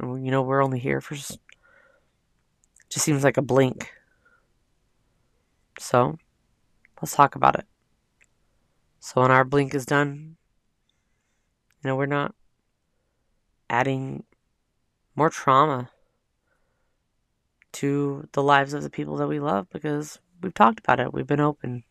You 0.00 0.30
know, 0.30 0.42
we're 0.42 0.62
only 0.62 0.78
here 0.78 1.00
for 1.00 1.16
just, 1.16 1.38
seems 2.90 3.24
like 3.24 3.36
a 3.36 3.42
blink. 3.42 3.90
So, 5.78 6.16
let's 7.02 7.14
talk 7.14 7.34
about 7.34 7.58
it. 7.58 7.66
So, 9.00 9.20
when 9.20 9.30
our 9.30 9.44
blink 9.44 9.74
is 9.74 9.84
done, 9.84 10.36
you 11.82 11.88
know, 11.88 11.96
we're 11.96 12.06
not 12.06 12.34
adding 13.68 14.24
more 15.14 15.30
trauma 15.30 15.90
to 17.72 18.28
the 18.32 18.42
lives 18.42 18.72
of 18.72 18.82
the 18.82 18.90
people 18.90 19.16
that 19.16 19.28
we 19.28 19.40
love 19.40 19.68
because 19.70 20.18
we've 20.40 20.54
talked 20.54 20.78
about 20.78 21.00
it. 21.00 21.12
We've 21.12 21.26
been 21.26 21.40
open. 21.40 21.84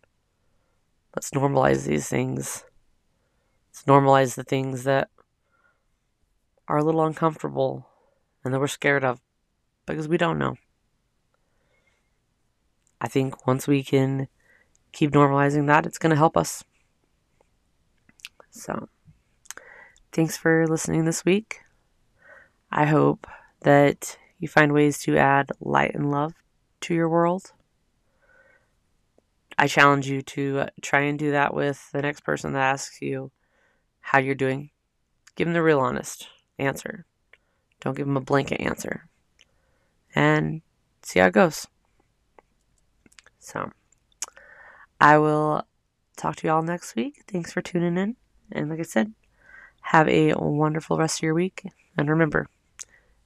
Let's 1.16 1.32
normalize 1.32 1.86
these 1.86 2.08
things. 2.08 2.64
Let's 3.70 3.84
normalize 3.84 4.36
the 4.36 4.44
things 4.44 4.84
that 4.86 5.10
are 6.68 6.78
a 6.78 6.84
little 6.84 7.06
uncomfortable 7.06 7.88
and 8.44 8.54
that 8.54 8.60
we're 8.60 8.68
scared 8.68 9.04
of 9.04 9.20
because 9.86 10.08
we 10.08 10.18
don't 10.18 10.40
know. 10.40 10.56
I 13.00 13.08
think 13.08 13.46
once 13.46 13.68
we 13.68 13.84
can 13.84 14.28
keep 14.92 15.12
normalizing 15.12 15.68
that, 15.68 15.86
it's 15.86 15.98
going 15.98 16.12
to 16.12 16.16
help 16.16 16.38
us. 16.38 16.64
So, 18.50 18.88
thanks 20.12 20.38
for 20.38 20.66
listening 20.68 21.06
this 21.06 21.26
week. 21.26 21.60
I 22.72 22.86
hope 22.86 23.28
that 23.62 24.18
you 24.40 24.48
find 24.48 24.72
ways 24.72 25.00
to 25.00 25.18
add 25.18 25.52
light 25.60 25.94
and 25.94 26.10
love 26.10 26.34
to 26.82 26.94
your 26.94 27.10
world. 27.10 27.52
I 29.58 29.68
challenge 29.68 30.08
you 30.08 30.22
to 30.22 30.66
try 30.82 31.02
and 31.02 31.18
do 31.18 31.32
that 31.32 31.54
with 31.54 31.90
the 31.92 32.02
next 32.02 32.22
person 32.22 32.54
that 32.54 32.62
asks 32.62 33.02
you 33.02 33.32
how 34.00 34.20
you're 34.20 34.36
doing. 34.36 34.72
Give 35.36 35.48
them 35.48 35.54
the 35.54 35.62
real 35.62 35.80
honest 35.80 36.28
answer. 36.58 37.06
Don't 37.82 37.96
give 37.96 38.08
them 38.08 38.18
a 38.18 38.22
blanket 38.22 38.62
answer. 38.62 39.08
And 40.14 40.62
see 41.04 41.20
how 41.20 41.28
it 41.28 41.34
goes. 41.34 41.68
So, 43.40 43.72
I 45.00 45.18
will 45.18 45.64
talk 46.18 46.38
to 46.38 46.48
you 46.48 46.54
all 46.54 46.64
next 46.64 46.96
week. 46.96 47.24
Thanks 47.28 47.52
for 47.52 47.62
tuning 47.62 47.98
in. 47.98 48.16
And 48.52 48.70
like 48.70 48.80
I 48.80 48.84
said, 48.84 49.14
have 49.82 50.08
a 50.08 50.34
wonderful 50.36 50.98
rest 50.98 51.20
of 51.20 51.24
your 51.24 51.34
week. 51.34 51.64
And 51.98 52.10
remember, 52.10 52.48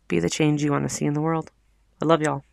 be 0.07 0.19
the 0.19 0.29
change 0.29 0.63
you 0.63 0.71
want 0.71 0.89
to 0.89 0.93
see 0.93 1.05
in 1.05 1.13
the 1.13 1.21
world. 1.21 1.51
I 2.01 2.05
love 2.05 2.21
y'all. 2.21 2.43